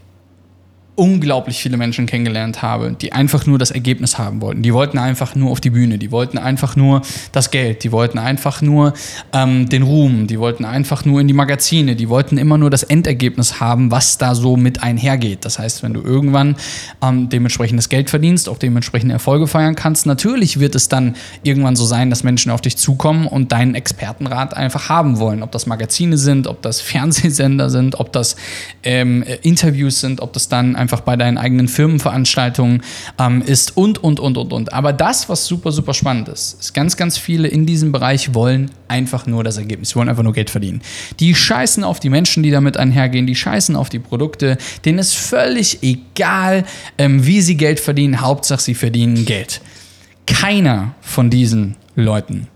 unglaublich 1.01 1.57
viele 1.57 1.77
Menschen 1.77 2.05
kennengelernt 2.05 2.61
habe, 2.61 2.91
die 2.91 3.11
einfach 3.11 3.47
nur 3.47 3.57
das 3.57 3.71
Ergebnis 3.71 4.19
haben 4.19 4.39
wollten. 4.39 4.61
Die 4.61 4.71
wollten 4.71 4.99
einfach 4.99 5.33
nur 5.33 5.49
auf 5.49 5.59
die 5.59 5.71
Bühne, 5.71 5.97
die 5.97 6.11
wollten 6.11 6.37
einfach 6.37 6.75
nur 6.75 7.01
das 7.31 7.49
Geld, 7.49 7.83
die 7.83 7.91
wollten 7.91 8.19
einfach 8.19 8.61
nur 8.61 8.93
ähm, 9.33 9.67
den 9.67 9.81
Ruhm, 9.81 10.27
die 10.27 10.37
wollten 10.37 10.63
einfach 10.63 11.03
nur 11.03 11.19
in 11.19 11.27
die 11.27 11.33
Magazine, 11.33 11.95
die 11.95 12.07
wollten 12.07 12.37
immer 12.37 12.59
nur 12.59 12.69
das 12.69 12.83
Endergebnis 12.83 13.59
haben, 13.59 13.89
was 13.89 14.19
da 14.19 14.35
so 14.35 14.57
mit 14.57 14.83
einhergeht. 14.83 15.43
Das 15.43 15.57
heißt, 15.57 15.81
wenn 15.81 15.95
du 15.95 16.01
irgendwann 16.01 16.55
ähm, 17.01 17.29
dementsprechendes 17.29 17.89
Geld 17.89 18.11
verdienst, 18.11 18.47
auch 18.47 18.59
dementsprechende 18.59 19.13
Erfolge 19.13 19.47
feiern 19.47 19.73
kannst, 19.73 20.05
natürlich 20.05 20.59
wird 20.59 20.75
es 20.75 20.87
dann 20.87 21.15
irgendwann 21.41 21.75
so 21.75 21.83
sein, 21.83 22.11
dass 22.11 22.23
Menschen 22.23 22.51
auf 22.51 22.61
dich 22.61 22.77
zukommen 22.77 23.25
und 23.25 23.51
deinen 23.51 23.73
Expertenrat 23.73 24.55
einfach 24.55 24.89
haben 24.89 25.17
wollen. 25.17 25.41
Ob 25.41 25.51
das 25.51 25.65
Magazine 25.65 26.19
sind, 26.19 26.45
ob 26.45 26.61
das 26.61 26.79
Fernsehsender 26.91 27.71
sind, 27.71 27.99
ob 27.99 28.13
das 28.13 28.35
ähm, 28.83 29.23
Interviews 29.41 29.99
sind, 29.99 30.21
ob 30.21 30.33
das 30.33 30.47
dann 30.47 30.75
einfach 30.75 30.90
einfach 30.91 31.05
bei 31.05 31.15
deinen 31.15 31.37
eigenen 31.37 31.69
Firmenveranstaltungen 31.69 32.83
ähm, 33.17 33.41
ist 33.41 33.77
und, 33.77 34.03
und, 34.03 34.19
und, 34.19 34.37
und, 34.37 34.51
und. 34.51 34.73
Aber 34.73 34.91
das, 34.91 35.29
was 35.29 35.45
super, 35.45 35.71
super 35.71 35.93
spannend 35.93 36.27
ist, 36.27 36.59
ist 36.59 36.73
ganz, 36.73 36.97
ganz 36.97 37.17
viele 37.17 37.47
in 37.47 37.65
diesem 37.65 37.93
Bereich 37.93 38.33
wollen 38.33 38.71
einfach 38.89 39.25
nur 39.25 39.45
das 39.45 39.57
Ergebnis. 39.57 39.89
Sie 39.89 39.95
wollen 39.95 40.09
einfach 40.09 40.23
nur 40.23 40.33
Geld 40.33 40.49
verdienen. 40.49 40.81
Die 41.21 41.33
scheißen 41.33 41.85
auf 41.85 42.01
die 42.01 42.09
Menschen, 42.09 42.43
die 42.43 42.51
damit 42.51 42.75
einhergehen, 42.75 43.25
die 43.25 43.35
scheißen 43.35 43.75
auf 43.77 43.87
die 43.87 43.99
Produkte. 43.99 44.57
Denen 44.83 44.99
ist 44.99 45.15
völlig 45.15 45.81
egal, 45.81 46.65
ähm, 46.97 47.25
wie 47.25 47.41
sie 47.41 47.55
Geld 47.55 47.79
verdienen. 47.79 48.19
Hauptsache, 48.19 48.61
sie 48.61 48.75
verdienen 48.75 49.25
Geld. 49.25 49.61
Keiner 50.27 50.93
von 50.99 51.29
diesen 51.29 51.77
Leuten 51.95 52.47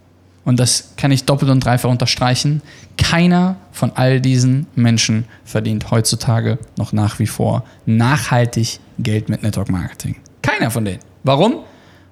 und 0.46 0.60
das 0.60 0.94
kann 0.96 1.12
ich 1.12 1.26
doppelt 1.26 1.52
und 1.52 1.66
dreifach 1.66 1.90
unterstreichen, 1.90 2.62
keiner 2.98 3.58
von 3.72 3.92
all 3.96 4.22
diesen 4.22 4.68
Menschen 4.76 5.26
verdient 5.44 5.92
heutzutage 5.92 6.60
noch 6.78 6.94
nach 6.94 7.20
wie 7.20 7.28
vor 7.28 7.66
nachhaltig 7.86 8.80
Geld 9.00 9.28
mit 9.28 9.44
Network 9.44 9.70
Marketing. 9.70 10.16
Keiner 10.42 10.72
von 10.72 10.86
denen. 10.86 11.00
Warum? 11.24 11.64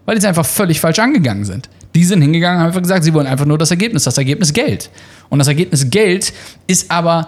Weil 0.05 0.15
die 0.15 0.19
es 0.19 0.25
einfach 0.25 0.45
völlig 0.45 0.81
falsch 0.81 0.99
angegangen 0.99 1.45
sind. 1.45 1.69
Die 1.95 2.03
sind 2.03 2.21
hingegangen 2.21 2.57
und 2.57 2.61
haben 2.61 2.67
einfach 2.69 2.81
gesagt, 2.81 3.03
sie 3.03 3.13
wollen 3.13 3.27
einfach 3.27 3.45
nur 3.45 3.59
das 3.59 3.69
Ergebnis, 3.69 4.03
das 4.03 4.17
Ergebnis 4.17 4.51
Geld. 4.51 4.89
Und 5.29 5.39
das 5.39 5.47
Ergebnis 5.47 5.89
Geld 5.91 6.33
ist 6.67 6.89
aber 6.89 7.27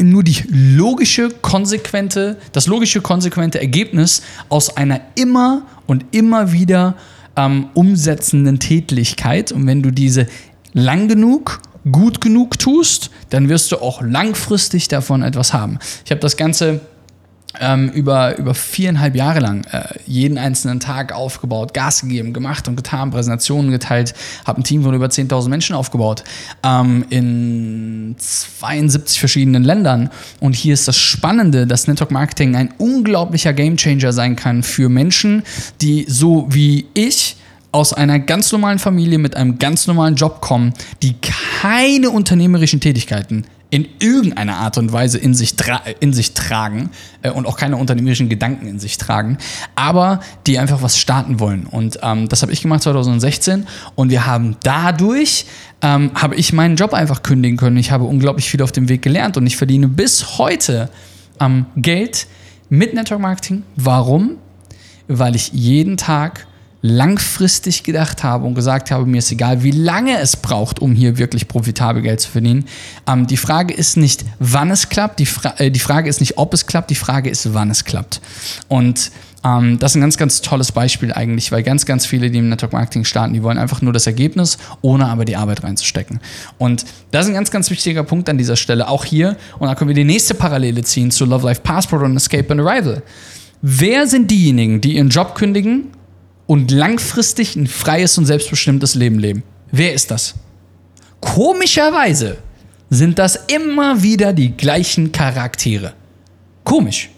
nur 0.00 0.22
die 0.22 0.42
logische, 0.48 1.30
konsequente, 1.30 2.38
das 2.52 2.66
logische, 2.66 3.00
konsequente 3.00 3.60
Ergebnis 3.60 4.22
aus 4.48 4.76
einer 4.76 5.00
immer 5.14 5.62
und 5.86 6.04
immer 6.12 6.52
wieder 6.52 6.96
ähm, 7.36 7.68
umsetzenden 7.74 8.58
Tätigkeit. 8.58 9.52
Und 9.52 9.66
wenn 9.66 9.82
du 9.82 9.90
diese 9.90 10.26
lang 10.72 11.08
genug, 11.08 11.60
gut 11.90 12.20
genug 12.20 12.58
tust, 12.58 13.10
dann 13.30 13.48
wirst 13.48 13.72
du 13.72 13.78
auch 13.78 14.02
langfristig 14.02 14.88
davon 14.88 15.22
etwas 15.22 15.52
haben. 15.52 15.78
Ich 16.04 16.10
habe 16.10 16.20
das 16.20 16.36
Ganze 16.36 16.80
ähm, 17.58 17.88
über, 17.90 18.38
über 18.38 18.54
viereinhalb 18.54 19.16
Jahre 19.16 19.40
lang 19.40 19.64
äh, 19.64 19.82
jeden 20.06 20.38
einzelnen 20.38 20.78
Tag 20.78 21.12
aufgebaut, 21.12 21.74
Gas 21.74 22.02
gegeben, 22.02 22.32
gemacht 22.32 22.68
und 22.68 22.76
getan, 22.76 23.10
Präsentationen 23.10 23.70
geteilt, 23.70 24.14
habe 24.46 24.60
ein 24.60 24.64
Team 24.64 24.82
von 24.82 24.94
über 24.94 25.06
10.000 25.06 25.48
Menschen 25.48 25.74
aufgebaut 25.74 26.22
ähm, 26.62 27.04
in 27.10 28.14
72 28.18 29.18
verschiedenen 29.18 29.64
Ländern. 29.64 30.10
Und 30.38 30.54
hier 30.54 30.74
ist 30.74 30.86
das 30.86 30.96
Spannende, 30.96 31.66
dass 31.66 31.88
Network 31.88 32.10
Marketing 32.10 32.54
ein 32.54 32.72
unglaublicher 32.78 33.52
Gamechanger 33.52 34.12
sein 34.12 34.36
kann 34.36 34.62
für 34.62 34.88
Menschen, 34.88 35.42
die 35.80 36.06
so 36.08 36.46
wie 36.50 36.86
ich 36.94 37.36
aus 37.72 37.92
einer 37.92 38.18
ganz 38.18 38.50
normalen 38.52 38.78
Familie 38.78 39.18
mit 39.18 39.36
einem 39.36 39.58
ganz 39.58 39.86
normalen 39.86 40.16
Job 40.16 40.40
kommen, 40.40 40.72
die 41.02 41.14
keine 41.60 42.10
unternehmerischen 42.10 42.80
Tätigkeiten 42.80 43.44
in 43.70 43.88
irgendeiner 44.00 44.56
Art 44.56 44.78
und 44.78 44.92
Weise 44.92 45.18
in 45.18 45.32
sich, 45.32 45.54
in 46.00 46.12
sich 46.12 46.34
tragen 46.34 46.90
äh, 47.22 47.30
und 47.30 47.46
auch 47.46 47.56
keine 47.56 47.76
unternehmerischen 47.76 48.28
Gedanken 48.28 48.66
in 48.66 48.78
sich 48.78 48.98
tragen, 48.98 49.38
aber 49.76 50.20
die 50.46 50.58
einfach 50.58 50.82
was 50.82 50.98
starten 50.98 51.40
wollen. 51.40 51.66
Und 51.66 52.00
ähm, 52.02 52.28
das 52.28 52.42
habe 52.42 52.52
ich 52.52 52.62
gemacht 52.62 52.82
2016 52.82 53.66
und 53.94 54.10
wir 54.10 54.26
haben 54.26 54.56
dadurch, 54.62 55.46
ähm, 55.82 56.10
habe 56.14 56.34
ich 56.34 56.52
meinen 56.52 56.76
Job 56.76 56.92
einfach 56.92 57.22
kündigen 57.22 57.56
können. 57.56 57.76
Ich 57.76 57.90
habe 57.90 58.04
unglaublich 58.04 58.50
viel 58.50 58.62
auf 58.62 58.72
dem 58.72 58.88
Weg 58.88 59.02
gelernt 59.02 59.36
und 59.36 59.46
ich 59.46 59.56
verdiene 59.56 59.88
bis 59.88 60.38
heute 60.38 60.90
ähm, 61.38 61.66
Geld 61.76 62.26
mit 62.68 62.94
Network 62.94 63.20
Marketing. 63.20 63.62
Warum? 63.76 64.36
Weil 65.06 65.36
ich 65.36 65.52
jeden 65.52 65.96
Tag 65.96 66.46
langfristig 66.82 67.82
gedacht 67.82 68.22
habe 68.22 68.46
und 68.46 68.54
gesagt 68.54 68.90
habe, 68.90 69.04
mir 69.04 69.18
ist 69.18 69.30
egal, 69.30 69.62
wie 69.62 69.70
lange 69.70 70.18
es 70.18 70.36
braucht, 70.36 70.80
um 70.80 70.94
hier 70.94 71.18
wirklich 71.18 71.46
profitabel 71.46 72.02
Geld 72.02 72.20
zu 72.20 72.30
verdienen. 72.30 72.64
Ähm, 73.06 73.26
die 73.26 73.36
Frage 73.36 73.74
ist 73.74 73.96
nicht, 73.96 74.24
wann 74.38 74.70
es 74.70 74.88
klappt, 74.88 75.18
die, 75.18 75.26
Fra 75.26 75.54
äh, 75.58 75.70
die 75.70 75.80
Frage 75.80 76.08
ist 76.08 76.20
nicht, 76.20 76.38
ob 76.38 76.54
es 76.54 76.66
klappt, 76.66 76.90
die 76.90 76.94
Frage 76.94 77.28
ist, 77.28 77.52
wann 77.52 77.70
es 77.70 77.84
klappt. 77.84 78.20
Und 78.68 79.10
ähm, 79.44 79.78
das 79.78 79.92
ist 79.92 79.96
ein 79.96 80.00
ganz, 80.00 80.16
ganz 80.16 80.40
tolles 80.40 80.72
Beispiel 80.72 81.12
eigentlich, 81.12 81.52
weil 81.52 81.62
ganz, 81.62 81.84
ganz 81.84 82.06
viele, 82.06 82.30
die 82.30 82.38
im 82.38 82.48
Network 82.48 82.72
Marketing 82.72 83.04
starten, 83.04 83.34
die 83.34 83.42
wollen 83.42 83.58
einfach 83.58 83.82
nur 83.82 83.92
das 83.92 84.06
Ergebnis, 84.06 84.58
ohne 84.80 85.06
aber 85.06 85.24
die 85.24 85.36
Arbeit 85.36 85.62
reinzustecken. 85.62 86.20
Und 86.58 86.84
das 87.10 87.26
ist 87.26 87.30
ein 87.30 87.34
ganz, 87.34 87.50
ganz 87.50 87.70
wichtiger 87.70 88.04
Punkt 88.04 88.28
an 88.28 88.38
dieser 88.38 88.56
Stelle, 88.56 88.88
auch 88.88 89.04
hier. 89.04 89.36
Und 89.58 89.68
da 89.68 89.74
können 89.74 89.88
wir 89.88 89.94
die 89.94 90.04
nächste 90.04 90.34
Parallele 90.34 90.82
ziehen 90.82 91.10
zu 91.10 91.24
Love 91.26 91.46
Life 91.46 91.60
Passport 91.62 92.02
und 92.02 92.16
Escape 92.16 92.50
and 92.50 92.60
Arrival. 92.60 93.02
Wer 93.62 94.06
sind 94.06 94.30
diejenigen, 94.30 94.80
die 94.80 94.96
ihren 94.96 95.10
Job 95.10 95.34
kündigen 95.34 95.88
und 96.50 96.72
langfristig 96.72 97.54
ein 97.54 97.68
freies 97.68 98.18
und 98.18 98.26
selbstbestimmtes 98.26 98.96
Leben 98.96 99.20
leben. 99.20 99.44
Wer 99.70 99.94
ist 99.94 100.10
das? 100.10 100.34
Komischerweise 101.20 102.38
sind 102.88 103.20
das 103.20 103.36
immer 103.46 104.02
wieder 104.02 104.32
die 104.32 104.56
gleichen 104.56 105.12
Charaktere. 105.12 105.92
Komisch. 106.64 107.08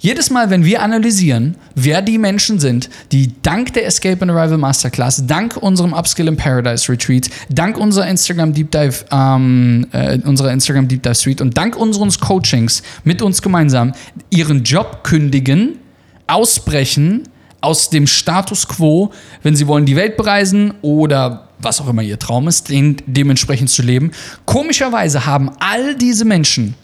Jedes 0.00 0.28
Mal, 0.28 0.50
wenn 0.50 0.64
wir 0.64 0.82
analysieren, 0.82 1.54
wer 1.76 2.02
die 2.02 2.18
Menschen 2.18 2.58
sind, 2.58 2.90
die 3.12 3.32
dank 3.42 3.74
der 3.74 3.86
Escape 3.86 4.20
and 4.22 4.32
Arrival 4.32 4.58
Masterclass, 4.58 5.24
dank 5.28 5.56
unserem 5.58 5.92
Upskill 5.92 6.26
in 6.26 6.36
Paradise 6.36 6.90
Retreat, 6.90 7.30
dank 7.48 7.78
unserer 7.78 8.08
Instagram 8.08 8.52
Deep 8.52 8.72
Dive, 8.72 9.04
ähm, 9.12 9.86
äh, 9.92 10.18
unserer 10.24 10.50
Instagram 10.50 10.88
Deep 10.88 11.04
Dive 11.04 11.14
Suite 11.14 11.40
und 11.40 11.56
dank 11.56 11.76
unseres 11.76 12.18
Coachings 12.18 12.82
mit 13.04 13.22
uns 13.22 13.40
gemeinsam 13.40 13.92
ihren 14.30 14.64
Job 14.64 15.04
kündigen, 15.04 15.78
ausbrechen, 16.26 17.28
aus 17.60 17.90
dem 17.90 18.06
Status 18.06 18.66
quo, 18.68 19.12
wenn 19.42 19.56
sie 19.56 19.66
wollen 19.66 19.86
die 19.86 19.96
Welt 19.96 20.16
bereisen 20.16 20.74
oder 20.82 21.48
was 21.58 21.80
auch 21.80 21.88
immer 21.88 22.02
ihr 22.02 22.18
Traum 22.18 22.48
ist, 22.48 22.68
den 22.68 22.96
dementsprechend 23.06 23.70
zu 23.70 23.82
leben. 23.82 24.12
Komischerweise 24.46 25.26
haben 25.26 25.50
all 25.60 25.94
diese 25.94 26.24
Menschen 26.24 26.74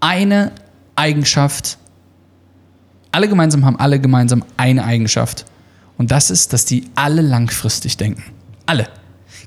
eine 0.00 0.52
Eigenschaft. 0.96 1.78
Alle 3.12 3.28
gemeinsam 3.28 3.64
haben 3.64 3.78
alle 3.78 4.00
gemeinsam 4.00 4.44
eine 4.56 4.84
Eigenschaft. 4.84 5.44
Und 5.96 6.10
das 6.10 6.30
ist, 6.30 6.52
dass 6.52 6.64
die 6.64 6.84
alle 6.94 7.22
langfristig 7.22 7.96
denken. 7.96 8.24
Alle. 8.66 8.88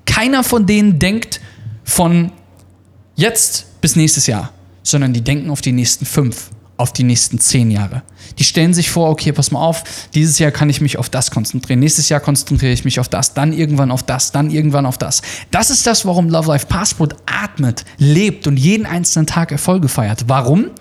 Keiner 0.06 0.44
von 0.44 0.66
denen 0.66 1.00
denkt 1.00 1.42
von 1.84 2.32
jetzt 3.16 3.82
bis 3.82 3.96
nächstes 3.96 4.28
Jahr, 4.28 4.52
sondern 4.84 5.14
die 5.14 5.22
denken 5.22 5.50
auf 5.50 5.62
die 5.62 5.72
nächsten 5.72 6.06
fünf, 6.06 6.52
auf 6.84 6.92
die 6.92 7.04
nächsten 7.04 7.40
zehn 7.40 7.72
Jahre. 7.72 8.04
Die 8.38 8.44
stellen 8.44 8.74
sich 8.74 8.92
vor, 8.92 9.10
okay, 9.10 9.32
pass 9.32 9.52
mal 9.52 9.62
auf, 9.62 9.84
dieses 10.14 10.38
Jahr 10.38 10.52
kann 10.52 10.70
ich 10.70 10.82
mich 10.82 10.98
auf 10.98 11.10
das 11.10 11.32
konzentrieren, 11.32 11.80
nächstes 11.80 12.10
Jahr 12.10 12.20
konzentriere 12.20 12.74
ich 12.74 12.84
mich 12.84 13.00
auf 13.00 13.08
das, 13.08 13.34
dann 13.34 13.54
irgendwann 13.54 13.90
auf 13.90 14.04
das, 14.04 14.34
dann 14.34 14.52
irgendwann 14.52 14.86
auf 14.86 14.98
das. 14.98 15.22
Das 15.50 15.70
ist 15.70 15.88
das, 15.88 16.06
warum 16.06 16.28
Love 16.28 16.50
Life 16.50 16.68
Passport 16.68 17.16
atmet, 17.26 17.86
lebt 17.98 18.48
und 18.48 18.58
jeden 18.58 18.86
einzelnen 18.86 19.28
Tag 19.28 19.54
Erfolge 19.54 19.88
feiert. 19.88 20.26
Warum? 20.28 20.72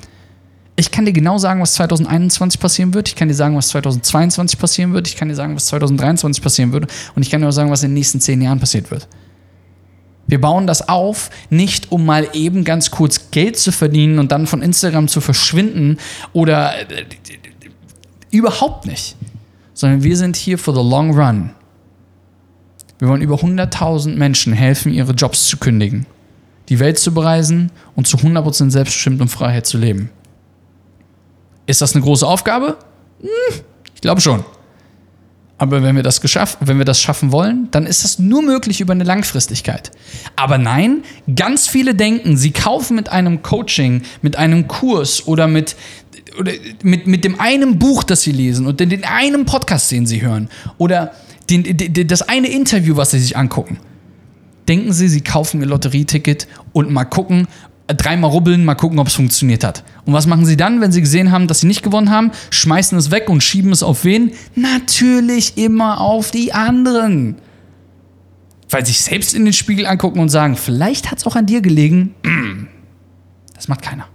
Ich 0.75 0.91
kann 0.91 1.05
dir 1.05 1.13
genau 1.13 1.39
sagen, 1.39 1.61
was 1.61 1.75
2021 1.75 2.59
passieren 2.59 2.95
wird. 2.95 3.07
Ich 3.07 3.15
kann 3.15 3.29
dir 3.29 3.35
sagen, 3.35 3.55
was 3.55 3.69
2022 3.69 4.59
passieren 4.59 4.93
wird. 4.93 5.07
Ich 5.07 5.17
kann 5.17 5.29
dir 5.29 5.37
sagen, 5.37 5.55
was 5.55 5.67
2023 5.67 6.43
passieren 6.43 6.73
wird. 6.73 6.91
Und 7.15 7.23
ich 7.23 7.31
kann 7.31 7.43
dir 7.43 7.49
auch 7.49 7.53
sagen, 7.53 7.71
was 7.71 7.85
in 7.85 7.91
den 7.91 7.95
nächsten 7.95 8.21
zehn 8.21 8.43
Jahren 8.43 8.59
passiert 8.59 8.91
wird. 8.91 9.07
Wir 10.33 10.41
bauen 10.41 10.67
das 10.67 10.89
auf, 10.89 11.29
nicht 11.51 11.93
um 11.93 12.07
mal 12.07 12.27
eben 12.33 12.65
ganz 12.65 12.91
kurz 12.91 13.31
Geld 13.33 13.59
zu 13.59 13.71
verdienen 13.71 14.19
und 14.19 14.33
dann 14.33 14.47
von 14.47 14.63
Instagram 14.63 15.07
zu 15.07 15.21
verschwinden 15.21 15.99
oder 16.33 16.73
äh, 16.91 17.05
überhaupt 18.31 18.87
nicht, 18.87 19.15
sondern 19.75 20.03
wir 20.03 20.17
sind 20.17 20.37
hier 20.37 20.57
for 20.57 20.75
the 20.75 20.81
long 20.81 21.15
run. 21.15 21.51
Wir 22.99 23.09
wollen 23.09 23.21
über 23.21 23.35
100.000 23.35 24.15
Menschen 24.15 24.55
helfen, 24.55 24.95
ihre 24.95 25.13
Jobs 25.13 25.49
zu 25.49 25.59
kündigen, 25.59 26.07
die 26.71 26.79
Welt 26.79 26.99
zu 26.99 27.13
bereisen 27.13 27.71
und 27.95 28.07
zu 28.07 28.17
100% 28.17 28.71
selbstbestimmt 28.71 29.21
und 29.21 29.29
Freiheit 29.29 29.67
zu 29.67 29.77
leben. 29.77 30.09
Ist 31.67 31.83
das 31.83 31.95
eine 31.95 32.03
große 32.03 32.27
Aufgabe? 32.27 32.79
Hm, 33.21 33.61
ich 33.95 34.01
glaube 34.01 34.23
schon. 34.23 34.43
Aber 35.59 35.83
wenn 35.83 35.95
wir, 35.95 36.03
das 36.03 36.21
geschafft, 36.21 36.59
wenn 36.61 36.79
wir 36.79 36.85
das 36.85 37.01
schaffen 37.01 37.31
wollen, 37.31 37.69
dann 37.71 37.87
ist 37.87 38.03
das 38.03 38.19
nur 38.19 38.43
möglich 38.43 38.81
über 38.81 38.93
eine 38.93 39.05
Langfristigkeit. 39.05 39.93
Aber 40.35 40.59
nein, 40.59 41.05
ganz 41.37 41.69
viele 41.69 41.95
denken, 41.95 42.37
sie 42.37 42.51
kaufen 42.51 42.97
mit 42.97 43.11
einem 43.11 43.43
Coaching, 43.43 44.03
mit 44.23 44.37
einem 44.37 44.67
Kurs 44.67 45.27
oder 45.27 45.47
mit, 45.47 45.77
oder 46.39 46.53
mit, 46.83 47.07
mit 47.07 47.25
dem 47.25 47.39
einen 47.39 47.79
Buch, 47.79 48.03
das 48.03 48.23
sie 48.23 48.33
lesen 48.33 48.67
und 48.67 48.81
den, 48.81 49.05
einen 49.05 49.45
Podcast, 49.45 49.91
den 49.93 50.07
sie 50.07 50.23
hören 50.23 50.49
oder 50.79 51.13
den, 51.49 51.77
den, 51.77 52.09
das 52.09 52.23
eine 52.23 52.49
Interview, 52.49 52.97
was 52.97 53.13
sie 53.13 53.21
sich 53.21 53.37
angucken. 53.37 53.79
Denken 54.69 54.93
sie, 54.93 55.09
sie 55.09 55.21
kaufen 55.21 55.61
ihr 55.61 55.67
Lotterieticket 55.67 56.47
und 56.73 56.91
mal 56.91 57.05
gucken, 57.05 57.47
dreimal 57.95 58.31
rubbeln, 58.31 58.65
mal 58.65 58.75
gucken, 58.75 58.99
ob 58.99 59.09
es 59.09 59.15
funktioniert 59.15 59.65
hat. 59.65 59.85
Und 60.05 60.13
was 60.13 60.27
machen 60.27 60.47
sie 60.47 60.57
dann, 60.57 60.81
wenn 60.81 60.93
sie 60.93 61.01
gesehen 61.01 61.31
haben, 61.31 61.47
dass 61.47 61.61
sie 61.61 61.67
nicht 61.67 61.83
gewonnen 61.83 62.11
haben? 62.11 62.33
Schmeißen 62.51 62.97
es 62.99 63.11
weg 63.11 63.29
und 63.29 63.43
schieben 63.43 63.73
es 63.73 63.83
auf 63.83 64.05
wen? 64.05 64.33
Natürlich 64.55 65.57
immer 65.59 66.01
auf 66.01 66.31
die 66.31 66.53
anderen. 66.53 67.37
Weil 68.71 68.87
sie 68.87 68.93
sich 68.93 69.03
selbst 69.03 69.35
in 69.35 69.45
den 69.45 69.53
Spiegel 69.53 69.87
angucken 69.87 70.21
und 70.21 70.29
sagen, 70.29 70.57
vielleicht 70.57 71.11
hat 71.11 71.19
es 71.19 71.27
auch 71.27 71.37
an 71.37 71.47
dir 71.47 71.61
gelegen. 71.61 72.15
Das 73.55 73.69
macht 73.69 73.83
keiner. 73.83 74.09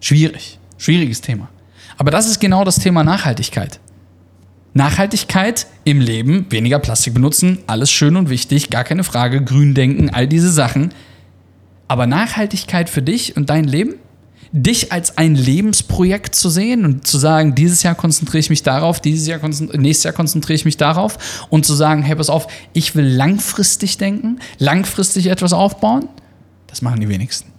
Schwierig. 0.00 0.58
Schwieriges 0.78 1.20
Thema. 1.20 1.50
Aber 1.98 2.10
das 2.10 2.26
ist 2.26 2.40
genau 2.40 2.64
das 2.64 2.76
Thema 2.76 3.04
Nachhaltigkeit. 3.04 3.78
Nachhaltigkeit 4.72 5.66
im 5.84 6.00
Leben, 6.00 6.46
weniger 6.48 6.78
Plastik 6.78 7.12
benutzen, 7.12 7.58
alles 7.66 7.90
schön 7.90 8.16
und 8.16 8.30
wichtig, 8.30 8.70
gar 8.70 8.84
keine 8.84 9.04
Frage, 9.04 9.44
grün 9.44 9.74
denken, 9.74 10.08
all 10.10 10.26
diese 10.26 10.50
Sachen. 10.50 10.94
Aber 11.90 12.06
Nachhaltigkeit 12.06 12.88
für 12.88 13.02
dich 13.02 13.36
und 13.36 13.50
dein 13.50 13.64
Leben? 13.64 13.96
Dich 14.52 14.92
als 14.92 15.18
ein 15.18 15.34
Lebensprojekt 15.34 16.36
zu 16.36 16.48
sehen 16.48 16.84
und 16.84 17.04
zu 17.04 17.18
sagen, 17.18 17.56
dieses 17.56 17.82
Jahr 17.82 17.96
konzentriere 17.96 18.38
ich 18.38 18.48
mich 18.48 18.62
darauf, 18.62 19.00
dieses 19.00 19.26
Jahr 19.26 19.40
nächstes 19.72 20.04
Jahr 20.04 20.12
konzentriere 20.12 20.54
ich 20.54 20.64
mich 20.64 20.76
darauf 20.76 21.46
und 21.50 21.66
zu 21.66 21.74
sagen, 21.74 22.02
hey, 22.02 22.14
pass 22.14 22.30
auf, 22.30 22.46
ich 22.74 22.94
will 22.94 23.06
langfristig 23.08 23.98
denken, 23.98 24.38
langfristig 24.58 25.26
etwas 25.26 25.52
aufbauen, 25.52 26.08
das 26.68 26.80
machen 26.80 27.00
die 27.00 27.08
wenigsten. 27.08 27.50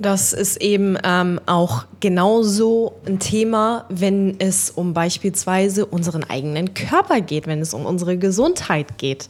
Das 0.00 0.32
ist 0.32 0.60
eben 0.60 0.98
ähm, 1.04 1.38
auch 1.46 1.84
genauso 2.00 2.94
ein 3.06 3.20
Thema, 3.20 3.84
wenn 3.88 4.40
es 4.40 4.70
um 4.70 4.94
beispielsweise 4.94 5.86
unseren 5.86 6.24
eigenen 6.24 6.74
Körper 6.74 7.20
geht, 7.20 7.46
wenn 7.46 7.60
es 7.60 7.72
um 7.72 7.86
unsere 7.86 8.18
Gesundheit 8.18 8.98
geht 8.98 9.28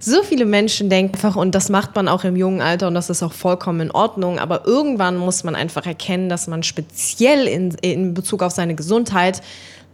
so 0.00 0.22
viele 0.22 0.46
Menschen 0.46 0.88
denken 0.88 1.20
einfach, 1.20 1.36
und 1.36 1.54
das 1.54 1.68
macht 1.68 1.94
man 1.94 2.08
auch 2.08 2.24
im 2.24 2.36
jungen 2.36 2.62
Alter 2.62 2.88
und 2.88 2.94
das 2.94 3.10
ist 3.10 3.22
auch 3.22 3.32
vollkommen 3.32 3.80
in 3.80 3.90
Ordnung, 3.90 4.38
aber 4.38 4.66
irgendwann 4.66 5.16
muss 5.16 5.44
man 5.44 5.54
einfach 5.54 5.84
erkennen, 5.86 6.28
dass 6.28 6.46
man 6.46 6.62
speziell 6.62 7.46
in, 7.46 7.74
in 7.82 8.14
Bezug 8.14 8.42
auf 8.42 8.52
seine 8.52 8.74
Gesundheit 8.74 9.42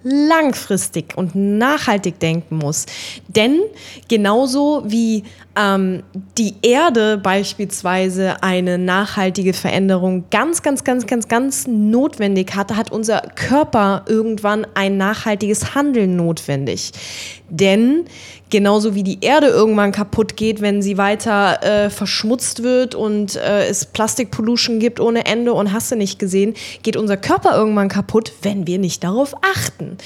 langfristig 0.04 1.16
und 1.16 1.34
nachhaltig 1.34 2.20
denken 2.20 2.58
muss. 2.58 2.86
Denn 3.26 3.60
genauso 4.08 4.84
wie 4.86 5.24
ähm, 5.56 6.02
die 6.36 6.54
Erde 6.62 7.18
beispielsweise 7.18 8.42
eine 8.42 8.78
nachhaltige 8.78 9.52
Veränderung 9.52 10.24
ganz, 10.30 10.62
ganz, 10.62 10.84
ganz, 10.84 11.06
ganz, 11.06 11.28
ganz 11.28 11.66
notwendig 11.66 12.54
hatte, 12.54 12.76
hat 12.76 12.92
unser 12.92 13.20
Körper 13.34 14.04
irgendwann 14.06 14.66
ein 14.74 14.96
nachhaltiges 14.96 15.74
Handeln 15.74 16.16
notwendig. 16.16 16.92
Denn 17.48 18.04
genauso 18.50 18.94
wie 18.94 19.02
die 19.02 19.18
Erde 19.22 19.48
irgendwann 19.48 19.92
kaputt 19.92 20.36
geht, 20.36 20.60
wenn 20.60 20.82
sie 20.82 20.98
weiter 20.98 21.62
äh, 21.62 21.90
verschmutzt 21.90 22.62
wird 22.62 22.94
und 22.94 23.36
äh, 23.36 23.66
es 23.66 23.86
Plastikpollution 23.86 24.78
gibt 24.78 25.00
ohne 25.00 25.26
Ende 25.26 25.52
und 25.52 25.72
hast 25.72 25.90
du 25.90 25.96
nicht 25.96 26.18
gesehen, 26.18 26.54
geht 26.82 26.96
unser 26.96 27.16
Körper 27.16 27.56
irgendwann 27.56 27.88
kaputt, 27.88 28.32
wenn 28.42 28.66
wir 28.66 28.78
nicht 28.78 29.02
darauf 29.02 29.34
achten. 29.42 29.96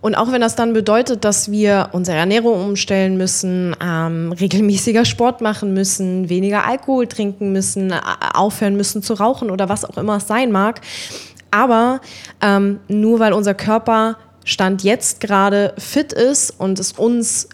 Und 0.00 0.14
auch 0.14 0.32
wenn 0.32 0.40
das 0.40 0.56
dann 0.56 0.72
bedeutet, 0.72 1.24
dass 1.24 1.50
wir 1.50 1.90
unsere 1.92 2.16
Ernährung 2.16 2.64
umstellen 2.64 3.18
müssen, 3.18 3.76
ähm, 3.82 4.32
regelmäßiger 4.32 5.04
Sport 5.04 5.42
machen 5.42 5.74
müssen, 5.74 6.28
weniger 6.28 6.66
Alkohol 6.66 7.06
trinken 7.06 7.52
müssen, 7.52 7.92
aufhören 8.34 8.76
müssen 8.76 9.02
zu 9.02 9.14
rauchen 9.14 9.50
oder 9.50 9.68
was 9.68 9.84
auch 9.84 9.98
immer 9.98 10.16
es 10.16 10.26
sein 10.26 10.52
mag. 10.52 10.80
Aber 11.50 12.00
ähm, 12.40 12.80
nur 12.88 13.18
weil 13.18 13.32
unser 13.32 13.54
Körper 13.54 14.16
Stand 14.44 14.82
jetzt 14.82 15.20
gerade 15.20 15.74
fit 15.76 16.12
ist 16.12 16.58
und 16.58 16.78
es 16.78 16.92
uns 16.92 17.48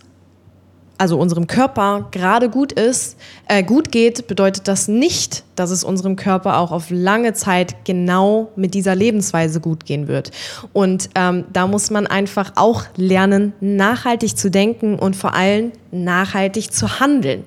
also 0.99 1.19
unserem 1.19 1.47
Körper 1.47 2.09
gerade 2.11 2.49
gut 2.49 2.73
ist, 2.73 3.17
äh, 3.49 3.63
gut 3.63 3.93
geht, 3.93 4.27
bedeutet 4.27 4.69
das 4.69 4.89
nicht, 4.89 5.45
dass 5.55 5.71
es 5.71 5.85
unserem 5.85 6.17
Körper 6.17 6.59
auch 6.59 6.73
auf 6.73 6.87
lange 6.91 7.33
Zeit 7.35 7.85
genau 7.85 8.51
mit 8.57 8.75
dieser 8.75 8.95
Lebensweise 8.95 9.61
gut 9.61 9.85
gehen 9.85 10.09
wird. 10.09 10.31
Und 10.73 11.11
ähm, 11.15 11.45
da 11.53 11.67
muss 11.67 11.91
man 11.91 12.07
einfach 12.07 12.53
auch 12.57 12.85
lernen, 12.97 13.53
nachhaltig 13.61 14.37
zu 14.37 14.51
denken 14.51 14.99
und 14.99 15.17
vor 15.17 15.35
allem 15.35 15.73
nachhaltig 15.91 16.73
zu 16.73 17.01
handeln. 17.01 17.43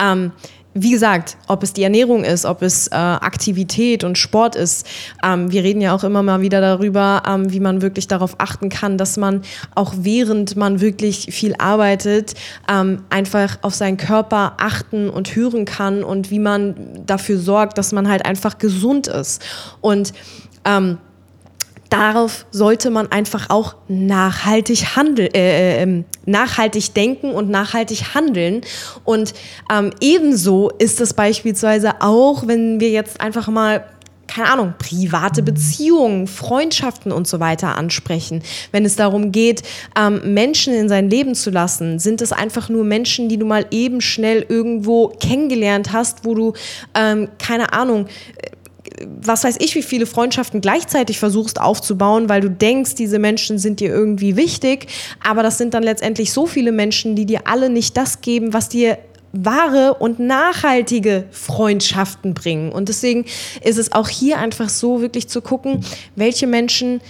Ähm, 0.00 0.32
wie 0.74 0.90
gesagt, 0.90 1.36
ob 1.48 1.62
es 1.62 1.72
die 1.72 1.82
Ernährung 1.82 2.24
ist, 2.24 2.44
ob 2.46 2.62
es 2.62 2.88
äh, 2.88 2.94
Aktivität 2.94 4.04
und 4.04 4.16
Sport 4.16 4.56
ist. 4.56 4.86
Ähm, 5.22 5.52
wir 5.52 5.62
reden 5.62 5.80
ja 5.80 5.94
auch 5.94 6.04
immer 6.04 6.22
mal 6.22 6.40
wieder 6.40 6.60
darüber, 6.60 7.22
ähm, 7.26 7.52
wie 7.52 7.60
man 7.60 7.82
wirklich 7.82 8.08
darauf 8.08 8.36
achten 8.38 8.68
kann, 8.68 8.96
dass 8.96 9.16
man 9.16 9.42
auch 9.74 9.92
während 9.98 10.56
man 10.56 10.80
wirklich 10.80 11.28
viel 11.30 11.54
arbeitet, 11.58 12.34
ähm, 12.70 13.02
einfach 13.10 13.58
auf 13.62 13.74
seinen 13.74 13.98
Körper 13.98 14.54
achten 14.58 15.10
und 15.10 15.34
hören 15.36 15.64
kann 15.64 16.02
und 16.02 16.30
wie 16.30 16.38
man 16.38 16.74
dafür 17.06 17.38
sorgt, 17.38 17.76
dass 17.76 17.92
man 17.92 18.08
halt 18.08 18.24
einfach 18.24 18.58
gesund 18.58 19.08
ist. 19.08 19.42
Und 19.80 20.12
ähm, 20.64 20.98
darauf 21.92 22.46
sollte 22.50 22.90
man 22.90 23.12
einfach 23.12 23.50
auch 23.50 23.74
nachhaltig 23.88 24.96
handeln, 24.96 25.28
äh, 25.34 25.40
äh, 25.78 25.82
ähm, 25.82 26.04
nachhaltig 26.24 26.94
denken 26.94 27.32
und 27.32 27.50
nachhaltig 27.50 28.14
handeln. 28.14 28.62
Und 29.04 29.34
ähm, 29.70 29.90
ebenso 30.00 30.70
ist 30.70 31.00
es 31.00 31.12
beispielsweise 31.12 32.00
auch, 32.00 32.46
wenn 32.46 32.80
wir 32.80 32.90
jetzt 32.90 33.20
einfach 33.20 33.48
mal 33.48 33.84
keine 34.28 34.50
Ahnung, 34.50 34.74
private 34.78 35.42
Beziehungen, 35.42 36.26
Freundschaften 36.26 37.12
und 37.12 37.28
so 37.28 37.38
weiter 37.38 37.76
ansprechen. 37.76 38.42
Wenn 38.70 38.86
es 38.86 38.96
darum 38.96 39.30
geht, 39.30 39.62
ähm, 39.98 40.32
Menschen 40.32 40.72
in 40.72 40.88
sein 40.88 41.10
Leben 41.10 41.34
zu 41.34 41.50
lassen, 41.50 41.98
sind 41.98 42.22
es 42.22 42.32
einfach 42.32 42.70
nur 42.70 42.84
Menschen, 42.84 43.28
die 43.28 43.36
du 43.36 43.44
mal 43.44 43.66
eben 43.70 44.00
schnell 44.00 44.46
irgendwo 44.48 45.08
kennengelernt 45.08 45.92
hast, 45.92 46.24
wo 46.24 46.34
du, 46.34 46.54
ähm, 46.94 47.28
keine 47.38 47.74
Ahnung, 47.74 48.06
was 49.20 49.44
weiß 49.44 49.56
ich, 49.60 49.74
wie 49.74 49.82
viele 49.82 50.06
Freundschaften 50.06 50.60
gleichzeitig 50.60 51.18
versuchst 51.18 51.60
aufzubauen, 51.60 52.28
weil 52.28 52.40
du 52.40 52.50
denkst, 52.50 52.94
diese 52.94 53.18
Menschen 53.18 53.58
sind 53.58 53.80
dir 53.80 53.90
irgendwie 53.90 54.36
wichtig, 54.36 54.86
aber 55.22 55.42
das 55.42 55.58
sind 55.58 55.74
dann 55.74 55.82
letztendlich 55.82 56.32
so 56.32 56.46
viele 56.46 56.72
Menschen, 56.72 57.16
die 57.16 57.26
dir 57.26 57.42
alle 57.46 57.70
nicht 57.70 57.96
das 57.96 58.20
geben, 58.20 58.52
was 58.52 58.68
dir 58.68 58.98
wahre 59.32 59.94
und 59.94 60.18
nachhaltige 60.18 61.24
Freundschaften 61.30 62.34
bringen. 62.34 62.70
Und 62.70 62.88
deswegen 62.88 63.24
ist 63.62 63.78
es 63.78 63.92
auch 63.92 64.08
hier 64.08 64.38
einfach 64.38 64.68
so, 64.68 65.00
wirklich 65.00 65.28
zu 65.28 65.40
gucken, 65.40 65.84
welche 66.16 66.46
Menschen 66.46 67.00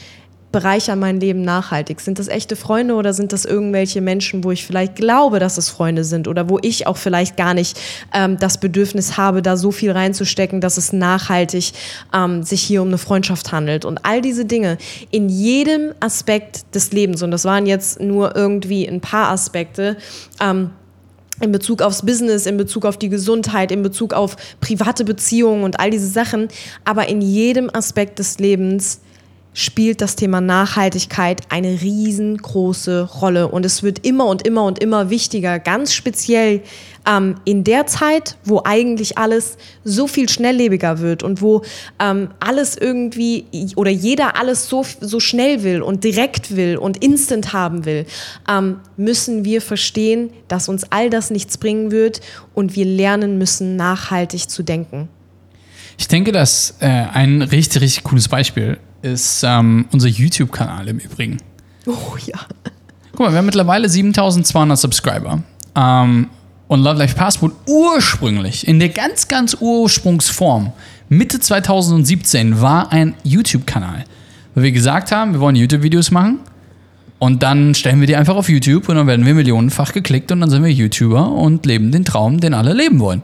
bereichern 0.52 0.98
mein 0.98 1.18
Leben 1.18 1.42
nachhaltig? 1.42 2.00
Sind 2.00 2.18
das 2.18 2.28
echte 2.28 2.54
Freunde 2.56 2.94
oder 2.94 3.12
sind 3.12 3.32
das 3.32 3.44
irgendwelche 3.44 4.00
Menschen, 4.00 4.44
wo 4.44 4.52
ich 4.52 4.66
vielleicht 4.66 4.96
glaube, 4.96 5.38
dass 5.38 5.58
es 5.58 5.68
Freunde 5.68 6.04
sind 6.04 6.28
oder 6.28 6.48
wo 6.48 6.58
ich 6.62 6.86
auch 6.86 6.96
vielleicht 6.96 7.36
gar 7.36 7.54
nicht 7.54 7.80
ähm, 8.14 8.38
das 8.38 8.58
Bedürfnis 8.58 9.16
habe, 9.16 9.42
da 9.42 9.56
so 9.56 9.72
viel 9.72 9.90
reinzustecken, 9.90 10.60
dass 10.60 10.76
es 10.76 10.92
nachhaltig 10.92 11.72
ähm, 12.14 12.42
sich 12.42 12.62
hier 12.62 12.82
um 12.82 12.88
eine 12.88 12.98
Freundschaft 12.98 13.50
handelt? 13.50 13.84
Und 13.84 14.04
all 14.04 14.20
diese 14.20 14.44
Dinge 14.44 14.78
in 15.10 15.28
jedem 15.28 15.94
Aspekt 16.00 16.74
des 16.74 16.92
Lebens, 16.92 17.22
und 17.22 17.30
das 17.30 17.44
waren 17.44 17.66
jetzt 17.66 18.00
nur 18.00 18.36
irgendwie 18.36 18.86
ein 18.86 19.00
paar 19.00 19.30
Aspekte, 19.30 19.96
ähm, 20.40 20.70
in 21.40 21.50
Bezug 21.50 21.82
aufs 21.82 22.02
Business, 22.02 22.46
in 22.46 22.56
Bezug 22.56 22.84
auf 22.84 22.96
die 22.96 23.08
Gesundheit, 23.08 23.72
in 23.72 23.82
Bezug 23.82 24.14
auf 24.14 24.36
private 24.60 25.04
Beziehungen 25.04 25.64
und 25.64 25.80
all 25.80 25.90
diese 25.90 26.06
Sachen, 26.06 26.48
aber 26.84 27.08
in 27.08 27.20
jedem 27.20 27.68
Aspekt 27.72 28.18
des 28.18 28.38
Lebens 28.38 29.00
spielt 29.54 30.00
das 30.00 30.16
Thema 30.16 30.40
Nachhaltigkeit 30.40 31.42
eine 31.50 31.80
riesengroße 31.82 33.02
Rolle. 33.02 33.48
Und 33.48 33.66
es 33.66 33.82
wird 33.82 34.04
immer 34.06 34.26
und 34.26 34.46
immer 34.46 34.64
und 34.64 34.78
immer 34.78 35.10
wichtiger, 35.10 35.58
ganz 35.58 35.92
speziell 35.92 36.62
ähm, 37.06 37.34
in 37.44 37.64
der 37.64 37.86
Zeit, 37.86 38.36
wo 38.44 38.62
eigentlich 38.64 39.18
alles 39.18 39.58
so 39.84 40.06
viel 40.06 40.28
schnelllebiger 40.28 41.00
wird 41.00 41.22
und 41.22 41.42
wo 41.42 41.62
ähm, 41.98 42.28
alles 42.40 42.76
irgendwie 42.76 43.44
oder 43.76 43.90
jeder 43.90 44.36
alles 44.38 44.68
so, 44.68 44.84
so 45.00 45.20
schnell 45.20 45.62
will 45.62 45.82
und 45.82 46.04
direkt 46.04 46.56
will 46.56 46.76
und 46.76 47.02
instant 47.04 47.52
haben 47.52 47.84
will, 47.84 48.06
ähm, 48.48 48.80
müssen 48.96 49.44
wir 49.44 49.60
verstehen, 49.60 50.30
dass 50.48 50.68
uns 50.68 50.84
all 50.90 51.10
das 51.10 51.30
nichts 51.30 51.58
bringen 51.58 51.90
wird 51.90 52.20
und 52.54 52.74
wir 52.76 52.86
lernen 52.86 53.36
müssen, 53.36 53.76
nachhaltig 53.76 54.48
zu 54.48 54.62
denken. 54.62 55.08
Ich 55.98 56.08
denke, 56.08 56.32
dass 56.32 56.76
äh, 56.80 56.86
ein 56.86 57.42
richtig, 57.42 57.82
richtig 57.82 58.04
cooles 58.04 58.28
Beispiel 58.28 58.78
ist 59.02 59.42
ähm, 59.44 59.86
unser 59.92 60.08
YouTube-Kanal 60.08 60.88
im 60.88 60.98
Übrigen. 60.98 61.38
Oh 61.86 62.16
ja. 62.24 62.38
Guck 63.12 63.20
mal, 63.20 63.32
wir 63.32 63.38
haben 63.38 63.46
mittlerweile 63.46 63.88
7200 63.88 64.78
Subscriber. 64.78 65.42
Ähm, 65.74 66.28
und 66.68 66.80
Love 66.80 66.98
Life 66.98 67.16
Passport 67.16 67.52
ursprünglich, 67.66 68.66
in 68.66 68.78
der 68.78 68.88
ganz, 68.88 69.28
ganz 69.28 69.56
Ursprungsform, 69.60 70.72
Mitte 71.10 71.38
2017, 71.38 72.62
war 72.62 72.90
ein 72.90 73.14
YouTube-Kanal. 73.24 74.04
Weil 74.54 74.64
wir 74.64 74.72
gesagt 74.72 75.12
haben, 75.12 75.34
wir 75.34 75.40
wollen 75.40 75.56
YouTube-Videos 75.56 76.10
machen. 76.10 76.40
Und 77.18 77.42
dann 77.42 77.74
stellen 77.74 78.00
wir 78.00 78.06
die 78.06 78.16
einfach 78.16 78.34
auf 78.34 78.48
YouTube 78.48 78.88
und 78.88 78.96
dann 78.96 79.06
werden 79.06 79.24
wir 79.24 79.34
millionenfach 79.34 79.92
geklickt 79.92 80.32
und 80.32 80.40
dann 80.40 80.50
sind 80.50 80.64
wir 80.64 80.72
YouTuber 80.72 81.30
und 81.30 81.66
leben 81.66 81.92
den 81.92 82.04
Traum, 82.04 82.40
den 82.40 82.52
alle 82.52 82.72
leben 82.72 82.98
wollen. 82.98 83.22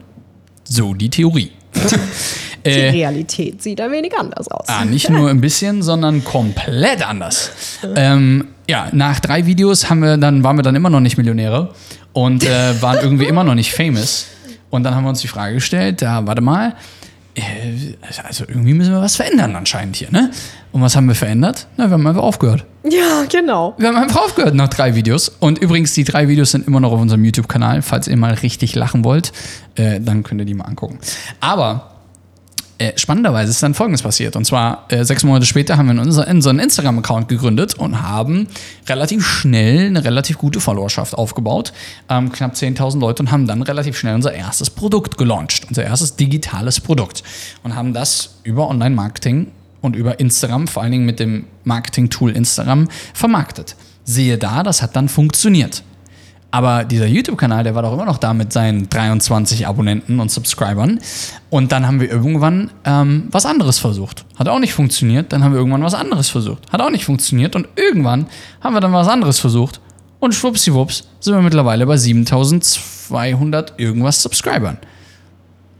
So 0.64 0.94
die 0.94 1.10
Theorie. 1.10 1.50
Die 2.68 2.80
Äh, 2.80 2.90
Realität 2.90 3.62
sieht 3.62 3.80
ein 3.80 3.90
wenig 3.90 4.12
anders 4.18 4.48
aus. 4.48 4.66
Ah, 4.68 4.84
nicht 4.84 5.08
nur 5.10 5.28
ein 5.30 5.40
bisschen, 5.40 5.82
sondern 5.82 6.24
komplett 6.24 7.06
anders. 7.06 7.50
Ähm, 7.96 8.48
ja, 8.68 8.88
nach 8.92 9.20
drei 9.20 9.46
Videos 9.46 9.88
haben 9.90 10.00
wir 10.00 10.16
dann, 10.16 10.44
waren 10.44 10.56
wir 10.56 10.62
dann 10.62 10.74
immer 10.74 10.90
noch 10.90 11.00
nicht 11.00 11.16
Millionäre 11.16 11.74
und 12.12 12.44
äh, 12.44 12.48
waren 12.82 12.98
irgendwie 13.02 13.26
immer 13.26 13.44
noch 13.44 13.54
nicht 13.54 13.72
famous. 13.72 14.26
Und 14.70 14.84
dann 14.84 14.94
haben 14.94 15.04
wir 15.04 15.10
uns 15.10 15.20
die 15.20 15.28
Frage 15.28 15.54
gestellt, 15.54 16.02
da, 16.02 16.26
warte 16.26 16.42
mal, 16.42 16.74
äh, 17.34 17.42
also 18.26 18.44
irgendwie 18.46 18.74
müssen 18.74 18.92
wir 18.92 19.00
was 19.00 19.16
verändern 19.16 19.56
anscheinend 19.56 19.96
hier, 19.96 20.10
ne? 20.10 20.30
Und 20.70 20.82
was 20.82 20.94
haben 20.96 21.06
wir 21.06 21.14
verändert? 21.14 21.66
Na, 21.78 21.86
wir 21.86 21.92
haben 21.92 22.06
einfach 22.06 22.22
aufgehört. 22.22 22.66
Ja, 22.84 23.24
genau. 23.30 23.74
Wir 23.78 23.88
haben 23.88 23.96
einfach 23.96 24.20
aufgehört 24.22 24.54
nach 24.54 24.68
drei 24.68 24.94
Videos. 24.94 25.30
Und 25.40 25.58
übrigens, 25.58 25.94
die 25.94 26.04
drei 26.04 26.28
Videos 26.28 26.50
sind 26.50 26.66
immer 26.66 26.78
noch 26.80 26.92
auf 26.92 27.00
unserem 27.00 27.24
YouTube-Kanal. 27.24 27.80
Falls 27.80 28.06
ihr 28.06 28.16
mal 28.18 28.34
richtig 28.34 28.74
lachen 28.74 29.02
wollt, 29.02 29.32
äh, 29.76 29.98
dann 29.98 30.22
könnt 30.22 30.42
ihr 30.42 30.44
die 30.44 30.52
mal 30.52 30.64
angucken. 30.66 30.98
Aber 31.40 31.94
äh, 32.78 32.96
spannenderweise 32.96 33.50
ist 33.50 33.62
dann 33.62 33.74
Folgendes 33.74 34.02
passiert. 34.02 34.36
Und 34.36 34.44
zwar 34.44 34.84
äh, 34.88 35.04
sechs 35.04 35.24
Monate 35.24 35.46
später 35.46 35.76
haben 35.76 35.92
wir 35.92 36.00
unser, 36.00 36.28
unseren 36.28 36.60
Instagram-Account 36.60 37.28
gegründet 37.28 37.74
und 37.74 38.02
haben 38.02 38.46
relativ 38.88 39.26
schnell 39.26 39.86
eine 39.86 40.04
relativ 40.04 40.38
gute 40.38 40.60
Followerschaft 40.60 41.14
aufgebaut. 41.14 41.72
Ähm, 42.08 42.30
knapp 42.30 42.54
10.000 42.54 43.00
Leute 43.00 43.24
und 43.24 43.32
haben 43.32 43.46
dann 43.46 43.62
relativ 43.62 43.98
schnell 43.98 44.14
unser 44.14 44.32
erstes 44.32 44.70
Produkt 44.70 45.18
gelauncht. 45.18 45.66
Unser 45.68 45.84
erstes 45.84 46.14
digitales 46.14 46.80
Produkt. 46.80 47.24
Und 47.64 47.74
haben 47.74 47.92
das 47.92 48.36
über 48.44 48.68
Online-Marketing 48.68 49.48
und 49.80 49.96
über 49.96 50.20
Instagram, 50.20 50.68
vor 50.68 50.82
allen 50.82 50.92
Dingen 50.92 51.06
mit 51.06 51.18
dem 51.18 51.46
Marketing-Tool 51.64 52.30
Instagram, 52.30 52.88
vermarktet. 53.12 53.74
Siehe 54.04 54.38
da, 54.38 54.62
das 54.62 54.82
hat 54.82 54.96
dann 54.96 55.08
funktioniert. 55.08 55.82
Aber 56.50 56.84
dieser 56.84 57.06
YouTube-Kanal, 57.06 57.64
der 57.64 57.74
war 57.74 57.82
doch 57.82 57.92
immer 57.92 58.06
noch 58.06 58.16
da 58.16 58.32
mit 58.32 58.52
seinen 58.52 58.88
23 58.88 59.66
Abonnenten 59.66 60.18
und 60.18 60.30
Subscribern. 60.30 60.98
Und 61.50 61.72
dann 61.72 61.86
haben 61.86 62.00
wir 62.00 62.10
irgendwann 62.10 62.70
ähm, 62.84 63.28
was 63.30 63.44
anderes 63.44 63.78
versucht. 63.78 64.24
Hat 64.38 64.48
auch 64.48 64.58
nicht 64.58 64.72
funktioniert. 64.72 65.32
Dann 65.32 65.44
haben 65.44 65.52
wir 65.52 65.58
irgendwann 65.58 65.82
was 65.82 65.94
anderes 65.94 66.30
versucht. 66.30 66.72
Hat 66.72 66.80
auch 66.80 66.90
nicht 66.90 67.04
funktioniert. 67.04 67.54
Und 67.54 67.68
irgendwann 67.76 68.26
haben 68.62 68.74
wir 68.74 68.80
dann 68.80 68.94
was 68.94 69.08
anderes 69.08 69.38
versucht. 69.38 69.80
Und 70.20 70.34
schwuppsiwupps 70.34 71.06
sind 71.20 71.34
wir 71.34 71.42
mittlerweile 71.42 71.86
bei 71.86 71.96
7200 71.96 73.78
irgendwas 73.78 74.22
Subscribern. 74.22 74.78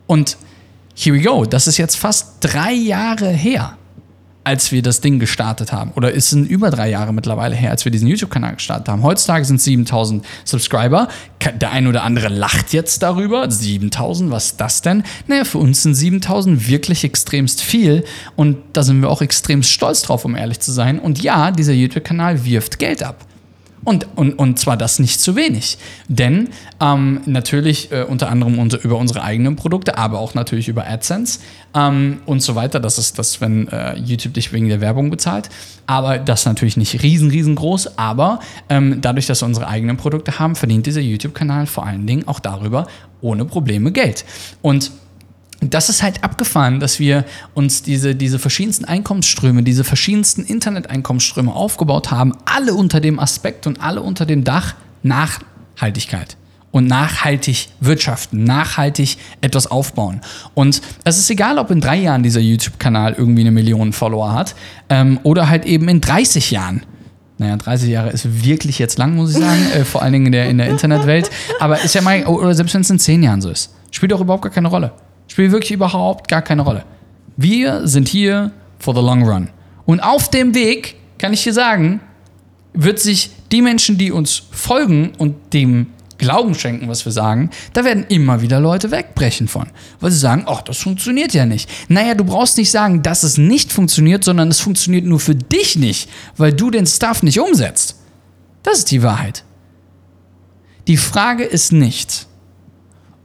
Und 0.07 0.37
here 0.94 1.16
we 1.16 1.22
go. 1.22 1.44
Das 1.44 1.66
ist 1.66 1.78
jetzt 1.78 1.96
fast 1.96 2.37
drei 2.40 2.72
Jahre 2.72 3.31
her, 3.31 3.76
als 4.48 4.72
wir 4.72 4.80
das 4.80 5.02
Ding 5.02 5.18
gestartet 5.18 5.72
haben. 5.72 5.90
Oder 5.94 6.16
es 6.16 6.30
sind 6.30 6.46
über 6.46 6.70
drei 6.70 6.88
Jahre 6.88 7.12
mittlerweile 7.12 7.54
her, 7.54 7.70
als 7.70 7.84
wir 7.84 7.92
diesen 7.92 8.08
YouTube-Kanal 8.08 8.54
gestartet 8.54 8.88
haben. 8.88 9.02
Heutzutage 9.02 9.44
sind 9.44 9.56
es 9.56 9.64
7000 9.64 10.24
Subscriber. 10.46 11.08
Der 11.61 11.70
ein 11.70 11.87
oder 11.87 12.02
andere 12.02 12.28
lacht 12.28 12.72
jetzt 12.72 13.02
darüber. 13.02 13.50
7000, 13.50 14.30
was 14.30 14.46
ist 14.46 14.61
das 14.62 14.80
denn? 14.80 15.02
Naja, 15.26 15.44
für 15.44 15.58
uns 15.58 15.82
sind 15.82 15.94
7000 15.94 16.66
wirklich 16.66 17.04
extremst 17.04 17.61
viel. 17.61 18.04
Und 18.37 18.56
da 18.72 18.82
sind 18.82 19.02
wir 19.02 19.11
auch 19.11 19.20
extremst 19.20 19.70
stolz 19.70 20.00
drauf, 20.00 20.24
um 20.24 20.34
ehrlich 20.34 20.61
zu 20.61 20.72
sein. 20.72 20.98
Und 20.98 21.22
ja, 21.22 21.50
dieser 21.50 21.74
YouTube-Kanal 21.74 22.46
wirft 22.46 22.78
Geld 22.78 23.02
ab. 23.02 23.28
Und, 23.88 24.07
und, 24.16 24.35
und 24.35 24.59
zwar 24.59 24.77
das 24.77 24.98
nicht 24.98 25.18
zu 25.18 25.35
wenig. 25.35 25.79
Denn 26.09 26.51
ähm, 26.79 27.22
natürlich 27.24 27.90
äh, 27.90 28.03
unter 28.03 28.29
anderem 28.29 28.59
unser, 28.59 28.85
über 28.85 28.98
unsere 28.98 29.22
eigenen 29.22 29.57
Produkte, 29.57 29.96
aber 29.96 30.18
auch 30.18 30.35
natürlich 30.35 30.68
über 30.68 30.87
AdSense 30.87 31.38
ähm, 31.74 32.18
und 32.27 32.42
so 32.42 32.55
weiter. 32.55 32.81
Das 32.81 32.98
ist 32.98 33.18
das, 33.18 33.40
wenn 33.40 33.66
äh, 33.68 33.96
YouTube 33.96 34.35
dich 34.35 34.53
wegen 34.53 34.68
der 34.68 34.83
Werbung 34.83 35.09
bezahlt. 35.09 35.48
Aber 35.87 36.18
das 36.18 36.44
natürlich 36.44 36.77
nicht 36.77 37.03
riesen, 37.03 37.31
riesengroß. 37.31 37.96
Aber 37.96 38.40
ähm, 38.68 38.98
dadurch, 39.01 39.24
dass 39.24 39.40
wir 39.40 39.46
unsere 39.46 39.68
eigenen 39.68 39.96
Produkte 39.96 40.38
haben, 40.38 40.55
verdient 40.55 40.85
dieser 40.85 41.01
YouTube-Kanal 41.01 41.64
vor 41.64 41.87
allen 41.87 42.07
Dingen 42.07 42.29
auch 42.29 42.40
darüber 42.40 42.88
ohne 43.22 43.46
Probleme 43.46 43.90
Geld. 43.90 44.27
Und 44.61 44.90
das 45.61 45.88
ist 45.88 46.03
halt 46.03 46.23
abgefahren, 46.23 46.79
dass 46.79 47.01
wir 47.01 47.25
uns 47.55 47.83
diese, 47.83 48.14
diese 48.14 48.38
verschiedensten 48.38 48.85
Einkommensströme, 48.85 49.62
diese 49.62 49.83
verschiedensten 49.83 50.44
Internet-Einkommensströme 50.44 51.53
aufgebaut 51.53 52.11
haben, 52.11 52.33
alle 52.44 52.75
unter 52.75 53.01
dem 53.01 53.18
Aspekt 53.18 53.66
und 53.66 53.81
alle 53.81 54.03
unter 54.03 54.25
dem 54.25 54.44
Dach 54.44 54.75
Nachhaltigkeit 55.03 56.37
und 56.71 56.87
nachhaltig 56.87 57.68
wirtschaften, 57.81 58.44
nachhaltig 58.44 59.16
etwas 59.40 59.66
aufbauen. 59.68 60.21
Und 60.55 60.83
es 61.05 61.18
ist 61.18 61.31
egal, 61.31 61.59
ob 61.59 61.71
in 61.71 61.81
drei 61.81 61.97
Jahren 61.97 62.23
dieser 62.23 62.40
YouTube-Kanal 62.40 63.14
irgendwie 63.16 63.40
eine 63.40 63.51
Million 63.51 63.92
Follower 63.92 64.33
hat 64.33 64.55
ähm, 64.88 65.18
oder 65.23 65.49
halt 65.49 65.64
eben 65.64 65.88
in 65.88 66.01
30 66.01 66.51
Jahren. 66.51 66.83
Naja, 67.38 67.57
30 67.57 67.88
Jahre 67.88 68.11
ist 68.11 68.44
wirklich 68.44 68.79
jetzt 68.79 68.99
lang, 68.99 69.14
muss 69.14 69.31
ich 69.31 69.38
sagen, 69.38 69.71
äh, 69.73 69.85
vor 69.85 70.03
allen 70.03 70.12
Dingen 70.12 70.27
in 70.27 70.33
der, 70.33 70.49
in 70.49 70.59
der 70.59 70.68
Internetwelt. 70.68 71.31
Aber 71.61 71.81
ist 71.81 71.94
ja 71.94 72.03
mal, 72.03 72.25
oder 72.27 72.55
selbst 72.55 72.75
wenn 72.75 72.81
es 72.83 72.90
in 72.90 72.99
10 72.99 73.23
Jahren 73.23 73.40
so 73.40 73.49
ist, 73.49 73.73
spielt 73.90 74.12
auch 74.12 74.21
überhaupt 74.21 74.42
gar 74.42 74.53
keine 74.53 74.68
Rolle. 74.68 74.92
Spielt 75.29 75.53
wirklich 75.53 75.73
überhaupt 75.73 76.29
gar 76.29 76.43
keine 76.43 76.62
Rolle. 76.62 76.85
Wir 77.37 77.87
sind 77.87 78.09
hier 78.09 78.51
for 78.79 78.95
the 78.95 79.01
long 79.01 79.23
run. 79.23 79.51
Und 79.87 80.01
auf 80.01 80.29
dem 80.31 80.55
Weg, 80.55 80.97
kann 81.19 81.33
ich 81.33 81.45
dir 81.45 81.53
sagen, 81.53 82.01
wird 82.75 82.99
sich 82.99 83.31
die 83.51 83.62
Menschen, 83.62 83.99
die 83.99 84.12
uns 84.12 84.43
folgen 84.51 85.12
und 85.19 85.53
dem 85.53 85.88
Glauben 86.19 86.55
schenken, 86.55 86.88
was 86.88 87.05
wir 87.05 87.12
sagen, 87.12 87.51
da 87.73 87.85
werden 87.85 88.05
immer 88.09 88.43
wieder 88.43 88.59
Leute 88.59 88.91
wegbrechen 88.91 89.47
von. 89.47 89.69
Weil 90.01 90.11
sie 90.11 90.19
sagen, 90.19 90.45
ach, 90.47 90.62
das 90.62 90.79
funktioniert 90.79 91.33
ja 91.33 91.47
nicht. 91.47 91.71
Naja, 91.88 92.14
du 92.14 92.25
brauchst 92.25 92.59
nicht 92.59 92.71
sagen, 92.71 93.03
dass 93.03 93.23
es 93.23 93.38
nicht 93.38 93.73
funktioniert, 93.73 94.25
sondern 94.25 94.49
es 94.49 94.61
funktioniert 94.61 95.05
nur 95.05 95.21
für 95.21 95.37
dich 95.37 95.77
nicht, 95.77 96.11
weil 96.37 96.53
du 96.53 96.71
den 96.71 96.87
Stuff 96.87 97.23
nicht 97.23 97.38
umsetzt. 97.38 97.97
Das 98.64 98.79
ist 98.79 98.91
die 98.91 99.03
Wahrheit. 99.03 99.45
Die 100.88 100.97
Frage 100.97 101.45
ist 101.45 101.73
nicht, 101.73 102.28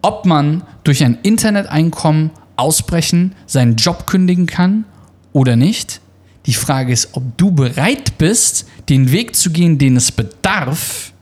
ob 0.04 0.26
man 0.26 0.62
durch 0.84 1.04
ein 1.04 1.18
Interneteinkommen 1.24 2.30
ausbrechen, 2.56 3.34
seinen 3.48 3.78
Job 3.78 4.06
kündigen 4.06 4.46
kann 4.46 4.86
oder 5.32 5.56
nicht. 5.56 6.02
Die 6.46 6.54
Frage 6.54 6.94
ist, 6.94 7.10
ob 7.14 7.38
du 7.38 7.52
bereit 7.52 8.18
bist, 8.18 8.68
den 8.90 9.12
Weg 9.12 9.36
zu 9.36 9.50
gehen, 9.50 9.78
den 9.78 9.96
es 9.96 10.12
bedarf, 10.12 11.14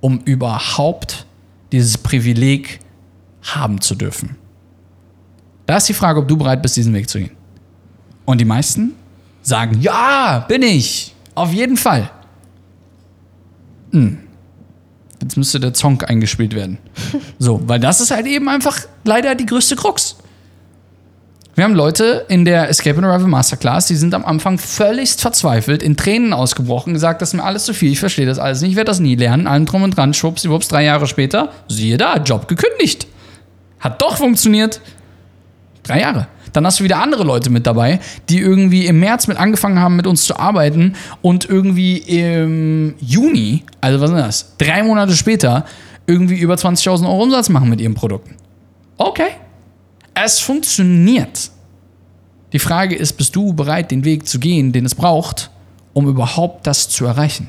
um 0.00 0.20
überhaupt 0.24 1.26
dieses 1.70 1.98
Privileg 1.98 2.80
haben 3.42 3.80
zu 3.80 3.94
dürfen. 3.94 4.36
Da 5.66 5.76
ist 5.76 5.88
die 5.88 5.94
Frage, 5.94 6.20
ob 6.20 6.28
du 6.28 6.36
bereit 6.36 6.62
bist, 6.62 6.76
diesen 6.76 6.94
Weg 6.94 7.08
zu 7.08 7.18
gehen. 7.18 7.30
Und 8.24 8.40
die 8.40 8.44
meisten 8.44 8.92
sagen, 9.42 9.80
ja, 9.80 10.44
bin 10.48 10.62
ich. 10.62 11.14
Auf 11.34 11.52
jeden 11.52 11.76
Fall. 11.76 12.10
Hm. 13.92 14.18
Jetzt 15.24 15.38
müsste 15.38 15.58
der 15.58 15.74
Song 15.74 16.02
eingespielt 16.02 16.54
werden. 16.54 16.78
So, 17.38 17.60
weil 17.66 17.80
das 17.80 18.00
ist 18.00 18.10
halt 18.10 18.26
eben 18.26 18.48
einfach 18.48 18.78
leider 19.04 19.34
die 19.34 19.46
größte 19.46 19.74
Krux. 19.74 20.16
Wir 21.54 21.64
haben 21.64 21.74
Leute 21.74 22.26
in 22.28 22.44
der 22.44 22.68
Escape 22.68 22.96
and 22.96 23.06
Arrival 23.06 23.28
Masterclass, 23.28 23.86
die 23.86 23.94
sind 23.94 24.12
am 24.12 24.24
Anfang 24.24 24.58
völligst 24.58 25.20
verzweifelt, 25.20 25.82
in 25.82 25.96
Tränen 25.96 26.32
ausgebrochen, 26.32 26.92
gesagt, 26.92 27.22
das 27.22 27.30
ist 27.30 27.34
mir 27.34 27.44
alles 27.44 27.64
zu 27.64 27.72
viel, 27.72 27.92
ich 27.92 28.00
verstehe 28.00 28.26
das 28.26 28.38
alles 28.38 28.60
nicht, 28.60 28.72
ich 28.72 28.76
werde 28.76 28.90
das 28.90 28.98
nie 28.98 29.14
lernen, 29.14 29.46
allen 29.46 29.64
drum 29.64 29.84
und 29.84 29.96
dran, 29.96 30.14
schwuppsiwupps, 30.14 30.68
drei 30.68 30.84
Jahre 30.84 31.06
später, 31.06 31.52
siehe 31.68 31.96
da, 31.96 32.16
Job 32.16 32.48
gekündigt. 32.48 33.06
Hat 33.78 34.02
doch 34.02 34.16
funktioniert. 34.16 34.80
Drei 35.84 36.00
Jahre. 36.00 36.26
Dann 36.54 36.64
hast 36.64 36.80
du 36.80 36.84
wieder 36.84 37.02
andere 37.02 37.24
Leute 37.24 37.50
mit 37.50 37.66
dabei, 37.66 38.00
die 38.30 38.38
irgendwie 38.38 38.86
im 38.86 39.00
März 39.00 39.26
mit 39.26 39.36
angefangen 39.36 39.80
haben, 39.80 39.96
mit 39.96 40.06
uns 40.06 40.24
zu 40.24 40.38
arbeiten 40.38 40.94
und 41.20 41.44
irgendwie 41.46 41.98
im 41.98 42.94
Juni, 43.00 43.64
also 43.80 44.00
was 44.00 44.10
ist 44.10 44.16
das, 44.16 44.56
drei 44.56 44.82
Monate 44.84 45.14
später, 45.14 45.66
irgendwie 46.06 46.38
über 46.38 46.54
20.000 46.54 47.06
Euro 47.06 47.24
Umsatz 47.24 47.48
machen 47.48 47.68
mit 47.68 47.80
ihren 47.80 47.94
Produkten. 47.94 48.36
Okay. 48.96 49.30
Es 50.14 50.38
funktioniert. 50.38 51.50
Die 52.52 52.60
Frage 52.60 52.94
ist, 52.94 53.14
bist 53.14 53.34
du 53.34 53.52
bereit, 53.52 53.90
den 53.90 54.04
Weg 54.04 54.28
zu 54.28 54.38
gehen, 54.38 54.70
den 54.70 54.86
es 54.86 54.94
braucht, 54.94 55.50
um 55.92 56.06
überhaupt 56.06 56.68
das 56.68 56.88
zu 56.88 57.04
erreichen? 57.04 57.48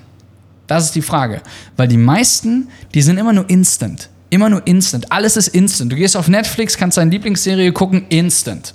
Das 0.65 0.85
ist 0.85 0.95
die 0.95 1.03
Frage. 1.03 1.41
Weil 1.77 1.87
die 1.87 1.97
meisten, 1.97 2.69
die 2.95 3.03
sind 3.03 3.19
immer 3.19 3.33
nur 3.33 3.47
instant. 3.51 4.09
Immer 4.31 4.49
nur 4.49 4.65
instant. 4.65 5.11
Alles 5.11 5.37
ist 5.37 5.49
instant. 5.49 5.91
Du 5.91 5.95
gehst 5.95 6.17
auf 6.17 6.27
Netflix, 6.27 6.75
kannst 6.75 6.97
deine 6.97 7.11
Lieblingsserie 7.11 7.71
gucken, 7.71 8.07
instant. 8.09 8.73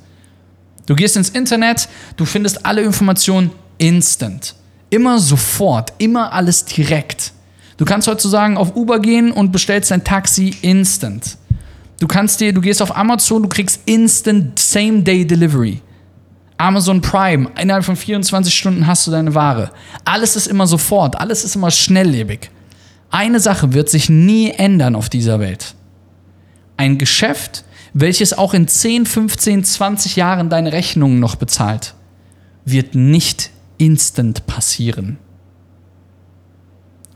Du 0.91 0.97
gehst 0.97 1.17
ins 1.17 1.29
Internet, 1.29 1.89
du 2.17 2.25
findest 2.25 2.67
alle 2.67 2.83
Informationen 2.83 3.53
instant. 3.79 4.57
Immer 4.91 5.21
sofort, 5.21 5.93
immer 5.99 6.33
alles 6.33 6.65
direkt. 6.65 7.33
Du 7.77 7.85
kannst 7.85 8.09
heutzutage 8.09 8.57
auf 8.57 8.75
Uber 8.75 8.99
gehen 8.99 9.31
und 9.31 9.53
bestellst 9.53 9.93
dein 9.93 10.03
Taxi 10.03 10.53
instant. 10.63 11.39
Du 12.01 12.09
kannst 12.09 12.41
dir, 12.41 12.53
du 12.53 12.61
gehst 12.61 12.83
auf 12.83 12.97
Amazon, 12.97 13.45
du 13.45 13.49
kriegst 13.49 13.83
instant 13.85 14.59
Same-Day 14.59 15.25
Delivery. 15.25 15.81
Amazon 16.57 17.01
Prime, 17.01 17.49
innerhalb 17.63 17.85
von 17.85 17.95
24 17.95 18.53
Stunden 18.53 18.89
hast 18.89 19.07
du 19.07 19.13
deine 19.13 19.33
Ware. 19.37 19.71
Alles 20.05 20.35
ist 20.35 20.49
immer 20.49 20.67
sofort, 20.67 21.21
alles 21.21 21.45
ist 21.45 21.55
immer 21.55 21.71
schnelllebig. 21.71 22.51
Eine 23.13 23.39
Sache 23.39 23.75
wird 23.75 23.89
sich 23.89 24.09
nie 24.09 24.51
ändern 24.51 24.97
auf 24.97 25.09
dieser 25.09 25.39
Welt. 25.39 25.77
Ein 26.77 26.99
Geschäft, 26.99 27.63
welches 27.93 28.33
auch 28.33 28.55
in 28.55 28.69
10, 28.69 29.07
15, 29.07 29.65
20 29.65 30.17
Jahren 30.17 30.49
deine 30.49 30.73
Rechnungen 30.73 31.21
noch 31.21 31.37
bezahlt, 31.37 31.95
wird 32.65 32.95
nicht 32.95 33.51
instant 33.79 34.47
passieren. 34.47 35.19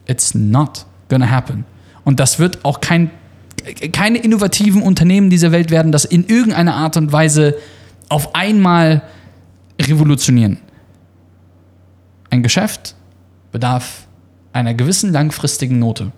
It's 0.07 0.35
not 0.35 0.87
gonna 1.09 1.31
happen. 1.31 1.65
Und 2.05 2.21
das 2.21 2.39
wird 2.39 2.65
auch 2.65 2.81
kein, 2.81 3.11
keine 3.93 4.19
innovativen 4.19 4.83
Unternehmen 4.83 5.31
dieser 5.31 5.53
Welt 5.53 5.71
werden, 5.71 5.93
das 5.93 6.05
in 6.05 6.27
irgendeiner 6.27 6.75
Art 6.75 6.97
und 6.97 7.13
Weise 7.13 7.57
auf 8.09 8.35
einmal 8.35 9.03
revolutionieren. 9.81 10.59
Ein 12.31 12.43
Geschäft 12.43 12.95
bedarf 13.53 14.07
einer 14.53 14.75
gewissen 14.75 15.13
langfristigen 15.13 15.79
Note. 15.79 16.13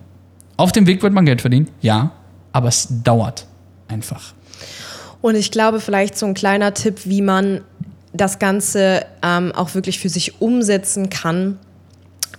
Auf 0.57 0.71
dem 0.71 0.87
Weg 0.87 1.03
wird 1.03 1.13
man 1.13 1.25
Geld 1.25 1.41
verdienen, 1.41 1.69
ja, 1.81 2.11
aber 2.51 2.67
es 2.67 2.87
dauert 3.03 3.47
einfach. 3.87 4.33
Und 5.21 5.35
ich 5.35 5.51
glaube, 5.51 5.79
vielleicht 5.79 6.17
so 6.17 6.25
ein 6.25 6.33
kleiner 6.33 6.73
Tipp, 6.73 7.01
wie 7.05 7.21
man 7.21 7.61
das 8.13 8.39
Ganze 8.39 9.05
ähm, 9.23 9.51
auch 9.53 9.75
wirklich 9.75 9.99
für 9.99 10.09
sich 10.09 10.41
umsetzen 10.41 11.09
kann. 11.09 11.59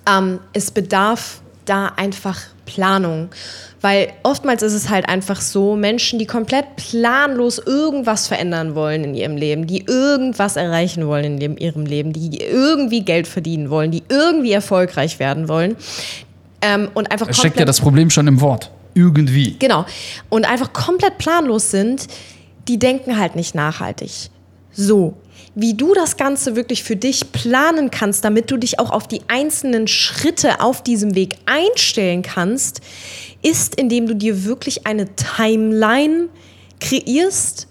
Ähm, 0.09 0.41
es 0.53 0.71
bedarf 0.71 1.41
da 1.65 1.93
einfach 1.97 2.41
Planung. 2.65 3.31
Weil 3.81 4.09
oftmals 4.23 4.63
ist 4.63 4.75
es 4.75 4.89
halt 4.89 5.09
einfach 5.09 5.41
so, 5.41 5.77
Menschen, 5.77 6.19
die 6.19 6.27
komplett 6.27 6.77
planlos 6.77 7.59
irgendwas 7.59 8.27
verändern 8.27 8.75
wollen 8.75 9.05
in 9.05 9.15
ihrem 9.15 9.37
Leben, 9.37 9.67
die 9.67 9.85
irgendwas 9.87 10.57
erreichen 10.57 11.07
wollen 11.07 11.41
in 11.41 11.57
ihrem 11.57 11.87
Leben, 11.87 12.13
die 12.13 12.39
irgendwie 12.39 13.03
Geld 13.03 13.29
verdienen 13.29 13.71
wollen, 13.71 13.91
die 13.91 14.03
irgendwie 14.09 14.53
erfolgreich 14.53 15.19
werden 15.19 15.49
wollen. 15.49 15.77
Ähm, 16.61 16.89
und 16.95 17.11
einfach 17.13 17.29
Da 17.29 17.33
steckt 17.33 17.59
ja 17.59 17.65
das 17.65 17.81
Problem 17.81 18.11
schon 18.11 18.27
im 18.27 18.41
Wort. 18.41 18.71
Irgendwie. 18.99 19.57
Genau. 19.59 19.87
Und 20.29 20.45
einfach 20.45 20.73
komplett 20.73 21.19
planlos 21.19 21.71
sind, 21.71 22.09
die 22.67 22.79
denken 22.79 23.17
halt 23.17 23.37
nicht 23.37 23.55
nachhaltig. 23.55 24.31
So, 24.73 25.15
wie 25.55 25.75
du 25.75 25.95
das 25.95 26.17
Ganze 26.17 26.57
wirklich 26.57 26.83
für 26.83 26.97
dich 26.97 27.33
planen 27.33 27.91
kannst, 27.91 28.25
damit 28.25 28.51
du 28.51 28.57
dich 28.57 28.79
auch 28.79 28.91
auf 28.91 29.09
die 29.09 29.23
einzelnen 29.29 29.89
Schritte 29.89 30.61
auf 30.61 30.83
diesem 30.83 31.15
Weg 31.15 31.37
einstellen 31.47 32.23
kannst, 32.23 32.81
ist, 33.43 33.77
indem 33.77 34.07
du 34.07 34.15
dir 34.15 34.45
wirklich 34.45 34.87
eine 34.87 35.15
Timeline 35.15 36.29
kreierst, 36.81 37.69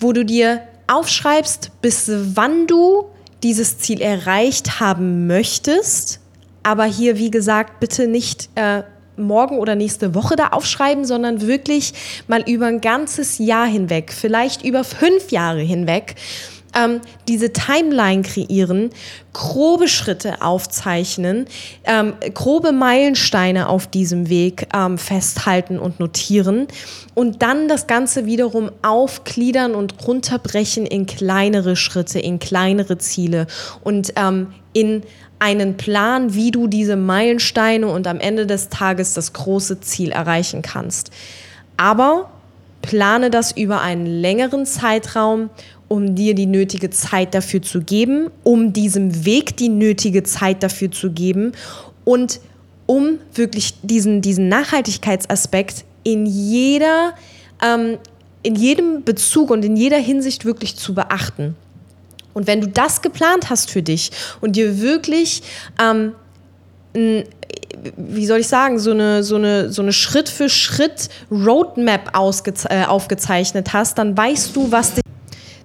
wo 0.00 0.12
du 0.12 0.24
dir 0.24 0.62
aufschreibst, 0.86 1.70
bis 1.80 2.10
wann 2.10 2.66
du 2.66 3.06
dieses 3.42 3.78
Ziel 3.78 4.00
erreicht 4.00 4.80
haben 4.80 5.26
möchtest. 5.26 6.20
Aber 6.62 6.84
hier, 6.84 7.18
wie 7.18 7.30
gesagt, 7.30 7.80
bitte 7.80 8.06
nicht 8.06 8.48
äh, 8.54 8.82
morgen 9.16 9.58
oder 9.58 9.74
nächste 9.74 10.14
Woche 10.14 10.36
da 10.36 10.48
aufschreiben, 10.48 11.04
sondern 11.04 11.42
wirklich 11.42 11.92
mal 12.28 12.42
über 12.48 12.66
ein 12.66 12.80
ganzes 12.80 13.38
Jahr 13.38 13.66
hinweg, 13.66 14.12
vielleicht 14.12 14.64
über 14.64 14.84
fünf 14.84 15.30
Jahre 15.30 15.60
hinweg, 15.60 16.16
ähm, 16.74 17.00
diese 17.28 17.52
Timeline 17.52 18.22
kreieren, 18.22 18.90
grobe 19.32 19.88
Schritte 19.88 20.42
aufzeichnen, 20.42 21.46
ähm, 21.84 22.14
grobe 22.34 22.72
Meilensteine 22.72 23.68
auf 23.68 23.86
diesem 23.86 24.28
Weg 24.28 24.68
ähm, 24.74 24.98
festhalten 24.98 25.78
und 25.78 26.00
notieren 26.00 26.68
und 27.14 27.42
dann 27.42 27.68
das 27.68 27.86
Ganze 27.86 28.26
wiederum 28.26 28.70
aufgliedern 28.82 29.74
und 29.74 30.06
runterbrechen 30.06 30.86
in 30.86 31.06
kleinere 31.06 31.76
Schritte, 31.76 32.18
in 32.18 32.38
kleinere 32.38 32.98
Ziele 32.98 33.46
und 33.82 34.14
ähm, 34.16 34.48
in 34.72 35.02
einen 35.42 35.76
Plan, 35.76 36.34
wie 36.34 36.52
du 36.52 36.68
diese 36.68 36.94
Meilensteine 36.94 37.88
und 37.88 38.06
am 38.06 38.20
Ende 38.20 38.46
des 38.46 38.68
Tages 38.68 39.12
das 39.14 39.32
große 39.32 39.80
Ziel 39.80 40.12
erreichen 40.12 40.62
kannst. 40.62 41.10
Aber 41.76 42.30
plane 42.80 43.28
das 43.28 43.50
über 43.50 43.80
einen 43.80 44.06
längeren 44.06 44.66
Zeitraum 44.66 45.50
um 45.92 46.14
dir 46.14 46.34
die 46.34 46.46
nötige 46.46 46.88
Zeit 46.88 47.34
dafür 47.34 47.60
zu 47.60 47.82
geben, 47.82 48.30
um 48.44 48.72
diesem 48.72 49.26
Weg 49.26 49.58
die 49.58 49.68
nötige 49.68 50.22
Zeit 50.22 50.62
dafür 50.62 50.90
zu 50.90 51.10
geben 51.10 51.52
und 52.04 52.40
um 52.86 53.18
wirklich 53.34 53.74
diesen, 53.82 54.22
diesen 54.22 54.48
Nachhaltigkeitsaspekt 54.48 55.84
in 56.02 56.24
jeder, 56.24 57.12
ähm, 57.62 57.98
in 58.42 58.54
jedem 58.54 59.04
Bezug 59.04 59.50
und 59.50 59.66
in 59.66 59.76
jeder 59.76 59.98
Hinsicht 59.98 60.46
wirklich 60.46 60.76
zu 60.76 60.94
beachten. 60.94 61.56
Und 62.34 62.46
wenn 62.46 62.60
du 62.60 62.68
das 62.68 63.02
geplant 63.02 63.50
hast 63.50 63.70
für 63.70 63.82
dich 63.82 64.10
und 64.40 64.56
dir 64.56 64.80
wirklich 64.80 65.42
ähm, 65.80 66.12
wie 67.96 68.26
soll 68.26 68.40
ich 68.40 68.48
sagen, 68.48 68.78
so 68.78 68.90
eine, 68.90 69.22
so 69.22 69.36
eine, 69.36 69.72
so 69.72 69.82
eine 69.82 69.92
Schritt 69.92 70.28
für 70.28 70.48
Schritt 70.48 71.08
Roadmap 71.30 72.12
äh, 72.68 72.84
aufgezeichnet 72.84 73.72
hast, 73.72 73.98
dann 73.98 74.16
weißt 74.16 74.54
du, 74.54 74.70
was 74.70 74.94
dich 74.94 75.01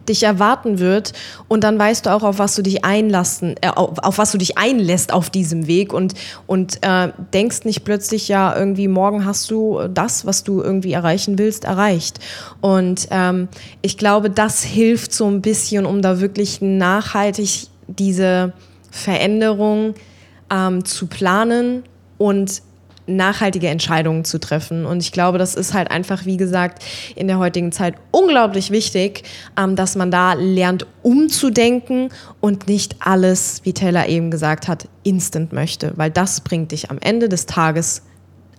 dich 0.10 0.24
erwarten 0.24 0.80
wird 0.80 1.14
und 1.48 1.64
dann 1.64 1.78
weißt 1.78 2.06
du 2.06 2.10
auch, 2.12 2.24
auf 2.24 2.40
was 2.40 2.56
du 2.56 2.62
dich 2.62 2.86
einlassen, 2.86 3.56
äh, 3.62 3.70
auf, 3.70 4.00
auf, 4.00 4.18
was 4.18 4.32
du 4.32 4.38
dich 4.38 4.58
einlässt 4.58 5.14
auf 5.14 5.30
diesem 5.30 5.68
Weg 5.68 5.94
und, 5.94 6.14
und 6.46 6.84
äh, 6.84 7.12
denkst 7.34 7.66
nicht 7.66 7.84
plötzlich, 7.84 8.28
ja, 8.28 8.56
irgendwie 8.56 8.88
morgen 8.88 9.26
hast 9.26 9.52
du 9.52 9.82
das, 9.94 10.26
was 10.26 10.44
du 10.44 10.62
irgendwie 10.62 10.94
erreichen 10.94 11.38
willst, 11.38 11.66
erreicht. 11.66 12.20
Und 12.62 13.08
ähm, 13.12 13.48
ich 13.82 13.98
glaube, 13.98 14.30
das 14.30 14.64
hilft 14.64 15.14
so 15.14 15.28
ein 15.28 15.42
bisschen, 15.42 15.86
um 15.86 16.02
da 16.02 16.20
wirklich 16.20 16.62
nachhaltig 16.62 17.68
diese 17.88 18.54
Veränderung 18.92 19.96
ähm, 20.52 20.86
zu 20.86 21.08
planen 21.08 21.84
und 22.18 22.62
nachhaltige 23.08 23.68
Entscheidungen 23.68 24.26
zu 24.26 24.40
treffen. 24.40 24.86
Und 24.86 25.02
ich 25.02 25.12
glaube, 25.12 25.38
das 25.38 25.56
ist 25.56 25.74
halt 25.74 25.90
einfach, 25.90 26.26
wie 26.26 26.38
gesagt, 26.38 26.84
in 27.16 27.28
der 27.28 27.40
heutigen 27.40 27.72
Zeit 27.72 27.96
unglaublich 28.12 28.72
wichtig, 28.72 29.24
ähm, 29.58 29.76
dass 29.76 29.96
man 29.96 30.12
da 30.12 30.34
lernt, 30.34 30.86
umzudenken 31.02 32.10
und 32.42 32.68
nicht 32.68 32.98
alles, 33.00 33.62
wie 33.64 33.74
Taylor 33.74 34.08
eben 34.08 34.30
gesagt 34.30 34.68
hat, 34.68 34.88
instant 35.04 35.54
möchte, 35.54 35.94
weil 35.96 36.12
das 36.12 36.42
bringt 36.42 36.72
dich 36.72 36.92
am 36.92 36.98
Ende 37.00 37.30
des 37.30 37.46
Tages 37.46 38.04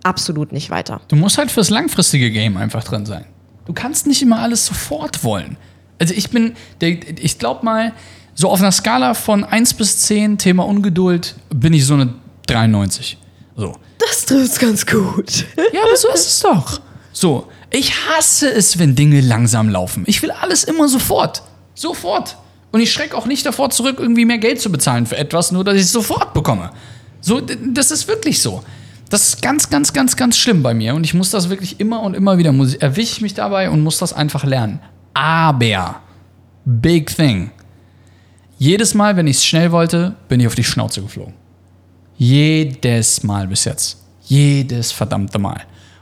absolut 0.03 0.51
nicht 0.51 0.69
weiter. 0.69 1.01
Du 1.07 1.15
musst 1.15 1.37
halt 1.37 1.51
fürs 1.51 1.69
langfristige 1.69 2.31
Game 2.31 2.57
einfach 2.57 2.83
drin 2.83 3.05
sein. 3.05 3.25
Du 3.65 3.73
kannst 3.73 4.07
nicht 4.07 4.21
immer 4.21 4.39
alles 4.39 4.65
sofort 4.65 5.23
wollen. 5.23 5.57
Also 5.99 6.13
ich 6.13 6.29
bin, 6.29 6.53
ich 6.79 7.37
glaube 7.37 7.63
mal, 7.65 7.93
so 8.33 8.49
auf 8.49 8.59
einer 8.59 8.71
Skala 8.71 9.13
von 9.13 9.43
1 9.43 9.73
bis 9.73 9.99
10, 9.99 10.37
Thema 10.37 10.65
Ungeduld, 10.65 11.35
bin 11.53 11.73
ich 11.73 11.85
so 11.85 11.95
eine 11.95 12.13
93. 12.47 13.17
So. 13.55 13.75
Das 13.99 14.25
trifft 14.25 14.59
ganz 14.59 14.85
gut. 14.85 15.45
Ja, 15.71 15.81
aber 15.83 15.95
so 15.95 16.09
ist 16.09 16.27
es 16.27 16.39
doch. 16.39 16.81
So, 17.11 17.47
ich 17.69 17.93
hasse 18.07 18.49
es, 18.51 18.79
wenn 18.79 18.95
Dinge 18.95 19.21
langsam 19.21 19.69
laufen. 19.69 20.03
Ich 20.07 20.21
will 20.21 20.31
alles 20.31 20.63
immer 20.63 20.87
sofort. 20.87 21.43
Sofort. 21.75 22.37
Und 22.71 22.81
ich 22.81 22.91
schrecke 22.91 23.15
auch 23.15 23.25
nicht 23.25 23.45
davor 23.45 23.69
zurück, 23.69 23.97
irgendwie 23.99 24.25
mehr 24.25 24.37
Geld 24.37 24.61
zu 24.61 24.71
bezahlen 24.71 25.05
für 25.05 25.17
etwas, 25.17 25.51
nur 25.51 25.63
dass 25.63 25.75
ich 25.75 25.81
es 25.81 25.91
sofort 25.91 26.33
bekomme. 26.33 26.71
So, 27.21 27.41
das 27.41 27.91
ist 27.91 28.07
wirklich 28.07 28.41
so. 28.41 28.63
Das 29.09 29.27
ist 29.27 29.41
ganz, 29.41 29.69
ganz, 29.69 29.91
ganz, 29.91 30.15
ganz 30.15 30.37
schlimm 30.37 30.61
bei 30.63 30.73
mir. 30.73 30.95
Und 30.95 31.03
ich 31.03 31.13
muss 31.13 31.31
das 31.31 31.49
wirklich 31.49 31.79
immer 31.79 32.01
und 32.01 32.13
immer 32.13 32.37
wieder, 32.37 32.53
erwische 32.79 33.13
ich 33.13 33.21
mich 33.21 33.33
dabei 33.33 33.69
und 33.69 33.81
muss 33.81 33.97
das 33.97 34.13
einfach 34.13 34.43
lernen. 34.45 34.79
Aber, 35.13 36.01
big 36.65 37.15
thing. 37.15 37.51
Jedes 38.59 38.93
Mal, 38.93 39.15
wenn 39.15 39.27
ich 39.27 39.37
es 39.37 39.45
schnell 39.45 39.71
wollte, 39.71 40.15
bin 40.27 40.39
ich 40.39 40.47
auf 40.47 40.55
die 40.55 40.63
Schnauze 40.63 41.01
geflogen. 41.01 41.33
Jedes 42.19 43.23
Mal 43.23 43.47
bis 43.47 43.63
jetzt. 43.63 44.03
Jedes 44.25 44.91
verdammte 44.91 45.39
Mal. 45.39 45.61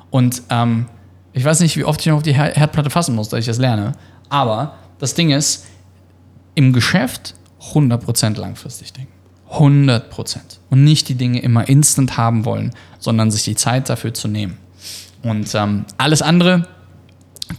Und 0.09 0.41
ähm, 0.49 0.87
ich 1.31 1.45
weiß 1.45 1.59
nicht, 1.59 1.77
wie 1.77 1.83
oft 1.83 2.01
ich 2.01 2.07
noch 2.07 2.17
auf 2.17 2.23
die 2.23 2.33
Herdplatte 2.33 2.89
fassen 2.89 3.13
muss, 3.13 3.29
dass 3.29 3.41
ich 3.41 3.45
das 3.45 3.59
lerne. 3.59 3.91
Aber 4.27 4.73
das 4.97 5.13
Ding 5.13 5.29
ist, 5.29 5.67
im 6.55 6.73
Geschäft 6.73 7.35
100% 7.71 8.35
langfristig 8.39 8.93
denken. 8.93 9.11
100%. 9.51 10.37
Und 10.71 10.83
nicht 10.83 11.07
die 11.07 11.13
Dinge 11.13 11.39
immer 11.39 11.69
instant 11.69 12.17
haben 12.17 12.45
wollen, 12.45 12.73
sondern 12.97 13.29
sich 13.29 13.43
die 13.43 13.55
Zeit 13.55 13.87
dafür 13.87 14.11
zu 14.15 14.27
nehmen. 14.27 14.57
Und 15.21 15.53
ähm, 15.53 15.85
alles 15.99 16.23
andere 16.23 16.67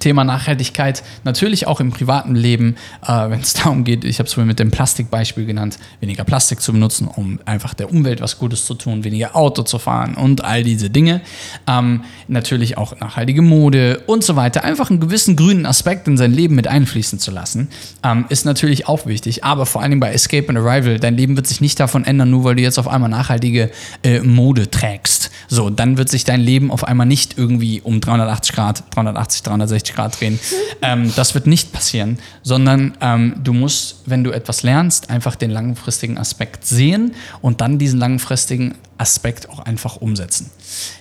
Thema 0.01 0.23
Nachhaltigkeit 0.23 1.03
natürlich 1.25 1.67
auch 1.67 1.81
im 1.81 1.91
privaten 1.91 2.35
Leben, 2.35 2.77
äh, 3.07 3.31
wenn 3.31 3.41
es 3.41 3.53
darum 3.55 3.85
geht, 3.85 4.05
ich 4.05 4.19
habe 4.19 4.27
es 4.27 4.35
vorhin 4.35 4.49
mit 4.49 4.59
dem 4.59 4.71
Plastikbeispiel 4.71 5.47
genannt, 5.47 5.79
weniger 6.01 6.25
Plastik 6.25 6.61
zu 6.61 6.73
benutzen, 6.73 7.09
um 7.09 7.41
einfach 7.47 7.75
der 7.75 7.91
Umwelt 7.91 8.21
was 8.21 8.39
Gutes 8.39 8.67
zu 8.67 8.75
tun, 8.75 9.05
weniger 9.05 9.35
Auto 9.35 9.63
zu 9.63 9.79
fahren 9.79 10.15
und 10.15 10.45
all 10.45 10.63
diese 10.63 10.91
Dinge. 10.91 11.23
Ähm, 11.67 12.03
natürlich 12.29 12.77
auch 12.77 12.99
nachhaltige 13.01 13.43
Mode 13.43 14.03
und 14.07 14.23
so 14.23 14.37
weiter. 14.37 14.63
Einfach 14.63 14.91
einen 14.91 15.01
gewissen 15.01 15.37
grünen 15.37 15.65
Aspekt 15.65 16.07
in 16.07 16.17
sein 16.17 16.33
Leben 16.33 16.55
mit 16.55 16.69
einfließen 16.69 17.19
zu 17.19 17.31
lassen, 17.31 17.69
ähm, 18.05 18.27
ist 18.29 18.45
natürlich 18.45 18.89
auch 18.89 19.07
wichtig. 19.07 19.45
Aber 19.45 19.65
vor 19.65 19.83
allem 19.83 20.01
bei 20.01 20.13
Escape 20.13 20.49
and 20.51 20.59
Arrival, 20.59 21.01
dein 21.01 21.17
Leben 21.17 21.37
wird 21.37 21.47
sich 21.47 21.61
nicht 21.61 21.81
davon 21.81 22.05
ändern, 22.05 22.31
nur 22.31 22.45
weil 22.45 22.57
du 22.57 22.63
jetzt 22.63 22.79
auf 22.79 22.89
einmal 22.89 23.09
nachhaltige 23.11 23.71
äh, 24.03 24.21
Mode 24.21 24.71
trägst. 24.71 25.31
So, 25.49 25.71
dann 25.71 25.97
wird 25.97 26.11
sich 26.11 26.25
dein 26.25 26.41
Leben 26.41 26.71
auf 26.71 26.85
einmal 26.85 27.07
nicht 27.07 27.39
irgendwie 27.39 27.81
um 27.81 28.01
380 28.01 28.55
Grad, 28.55 28.85
380, 28.95 29.43
360 29.43 29.78
360 29.79 29.95
Grad 29.95 30.21
drehen. 30.21 30.39
Ähm, 30.83 31.13
das 31.17 31.35
wird 31.35 31.47
nicht 31.47 31.73
passieren, 31.73 32.19
sondern 32.43 32.97
ähm, 33.01 33.35
du 33.43 33.53
musst, 33.53 34.03
wenn 34.07 34.25
du 34.25 34.31
etwas 34.31 34.63
lernst, 34.63 35.11
einfach 35.11 35.37
den 35.37 35.51
langfristigen 35.51 36.19
Aspekt 36.19 36.67
sehen 36.67 37.15
und 37.43 37.61
dann 37.61 37.79
diesen 37.79 37.99
langfristigen 37.99 38.75
Aspekt 38.99 39.49
auch 39.49 39.61
einfach 39.61 39.97
umsetzen. 39.97 40.51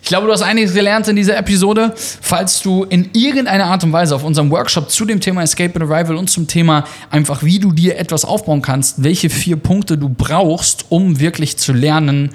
Ich 0.02 0.08
glaube, 0.08 0.28
du 0.28 0.34
hast 0.34 0.44
einiges 0.44 0.74
gelernt 0.74 1.08
in 1.08 1.16
dieser 1.16 1.36
Episode. 1.38 1.94
Falls 1.96 2.62
du 2.62 2.84
in 2.84 3.10
irgendeiner 3.14 3.66
Art 3.66 3.84
und 3.84 3.92
Weise 3.92 4.16
auf 4.16 4.24
unserem 4.24 4.52
Workshop 4.52 4.92
zu 4.92 5.06
dem 5.06 5.20
Thema 5.20 5.42
Escape 5.42 5.80
and 5.80 5.92
Arrival 5.92 6.16
und 6.16 6.30
zum 6.30 6.48
Thema 6.48 6.86
einfach, 7.10 7.44
wie 7.44 7.60
du 7.60 7.72
dir 7.72 7.98
etwas 7.98 8.24
aufbauen 8.24 8.62
kannst, 8.62 9.04
welche 9.04 9.30
vier 9.30 9.58
Punkte 9.58 9.98
du 9.98 10.10
brauchst, 10.10 10.86
um 10.90 11.20
wirklich 11.20 11.58
zu 11.58 11.74
lernen, 11.74 12.32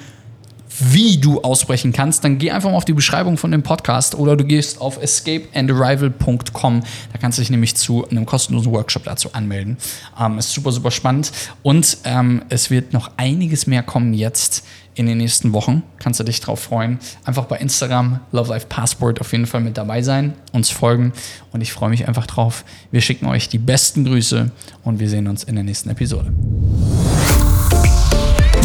wie 0.79 1.17
du 1.17 1.41
ausbrechen 1.41 1.93
kannst, 1.93 2.23
dann 2.23 2.37
geh 2.37 2.51
einfach 2.51 2.69
mal 2.69 2.77
auf 2.77 2.85
die 2.85 2.93
Beschreibung 2.93 3.37
von 3.37 3.51
dem 3.51 3.63
Podcast 3.63 4.15
oder 4.15 4.35
du 4.35 4.43
gehst 4.43 4.81
auf 4.81 5.01
escapeandarrival.com. 5.01 6.79
Da 7.11 7.17
kannst 7.19 7.37
du 7.37 7.41
dich 7.41 7.49
nämlich 7.49 7.75
zu 7.75 8.07
einem 8.09 8.25
kostenlosen 8.25 8.71
Workshop 8.71 9.03
dazu 9.03 9.33
anmelden. 9.33 9.77
Ähm, 10.19 10.37
ist 10.37 10.51
super, 10.51 10.71
super 10.71 10.91
spannend. 10.91 11.31
Und 11.61 11.97
ähm, 12.05 12.43
es 12.49 12.69
wird 12.69 12.93
noch 12.93 13.11
einiges 13.17 13.67
mehr 13.67 13.83
kommen 13.83 14.13
jetzt 14.13 14.63
in 14.95 15.05
den 15.05 15.17
nächsten 15.17 15.53
Wochen. 15.53 15.83
Kannst 15.99 16.19
du 16.19 16.23
dich 16.23 16.39
drauf 16.39 16.59
freuen. 16.59 16.99
Einfach 17.23 17.45
bei 17.45 17.57
Instagram, 17.57 18.19
Love 18.31 18.49
Life 18.49 18.67
Passport 18.67 19.21
auf 19.21 19.31
jeden 19.31 19.45
Fall 19.45 19.61
mit 19.61 19.77
dabei 19.77 20.01
sein, 20.01 20.33
uns 20.51 20.69
folgen 20.69 21.13
und 21.51 21.61
ich 21.61 21.73
freue 21.73 21.89
mich 21.89 22.07
einfach 22.07 22.27
drauf. 22.27 22.63
Wir 22.91 23.01
schicken 23.01 23.25
euch 23.25 23.49
die 23.49 23.57
besten 23.57 24.05
Grüße 24.05 24.51
und 24.83 24.99
wir 24.99 25.09
sehen 25.09 25.27
uns 25.27 25.43
in 25.43 25.55
der 25.55 25.63
nächsten 25.63 25.89
Episode. 25.89 26.31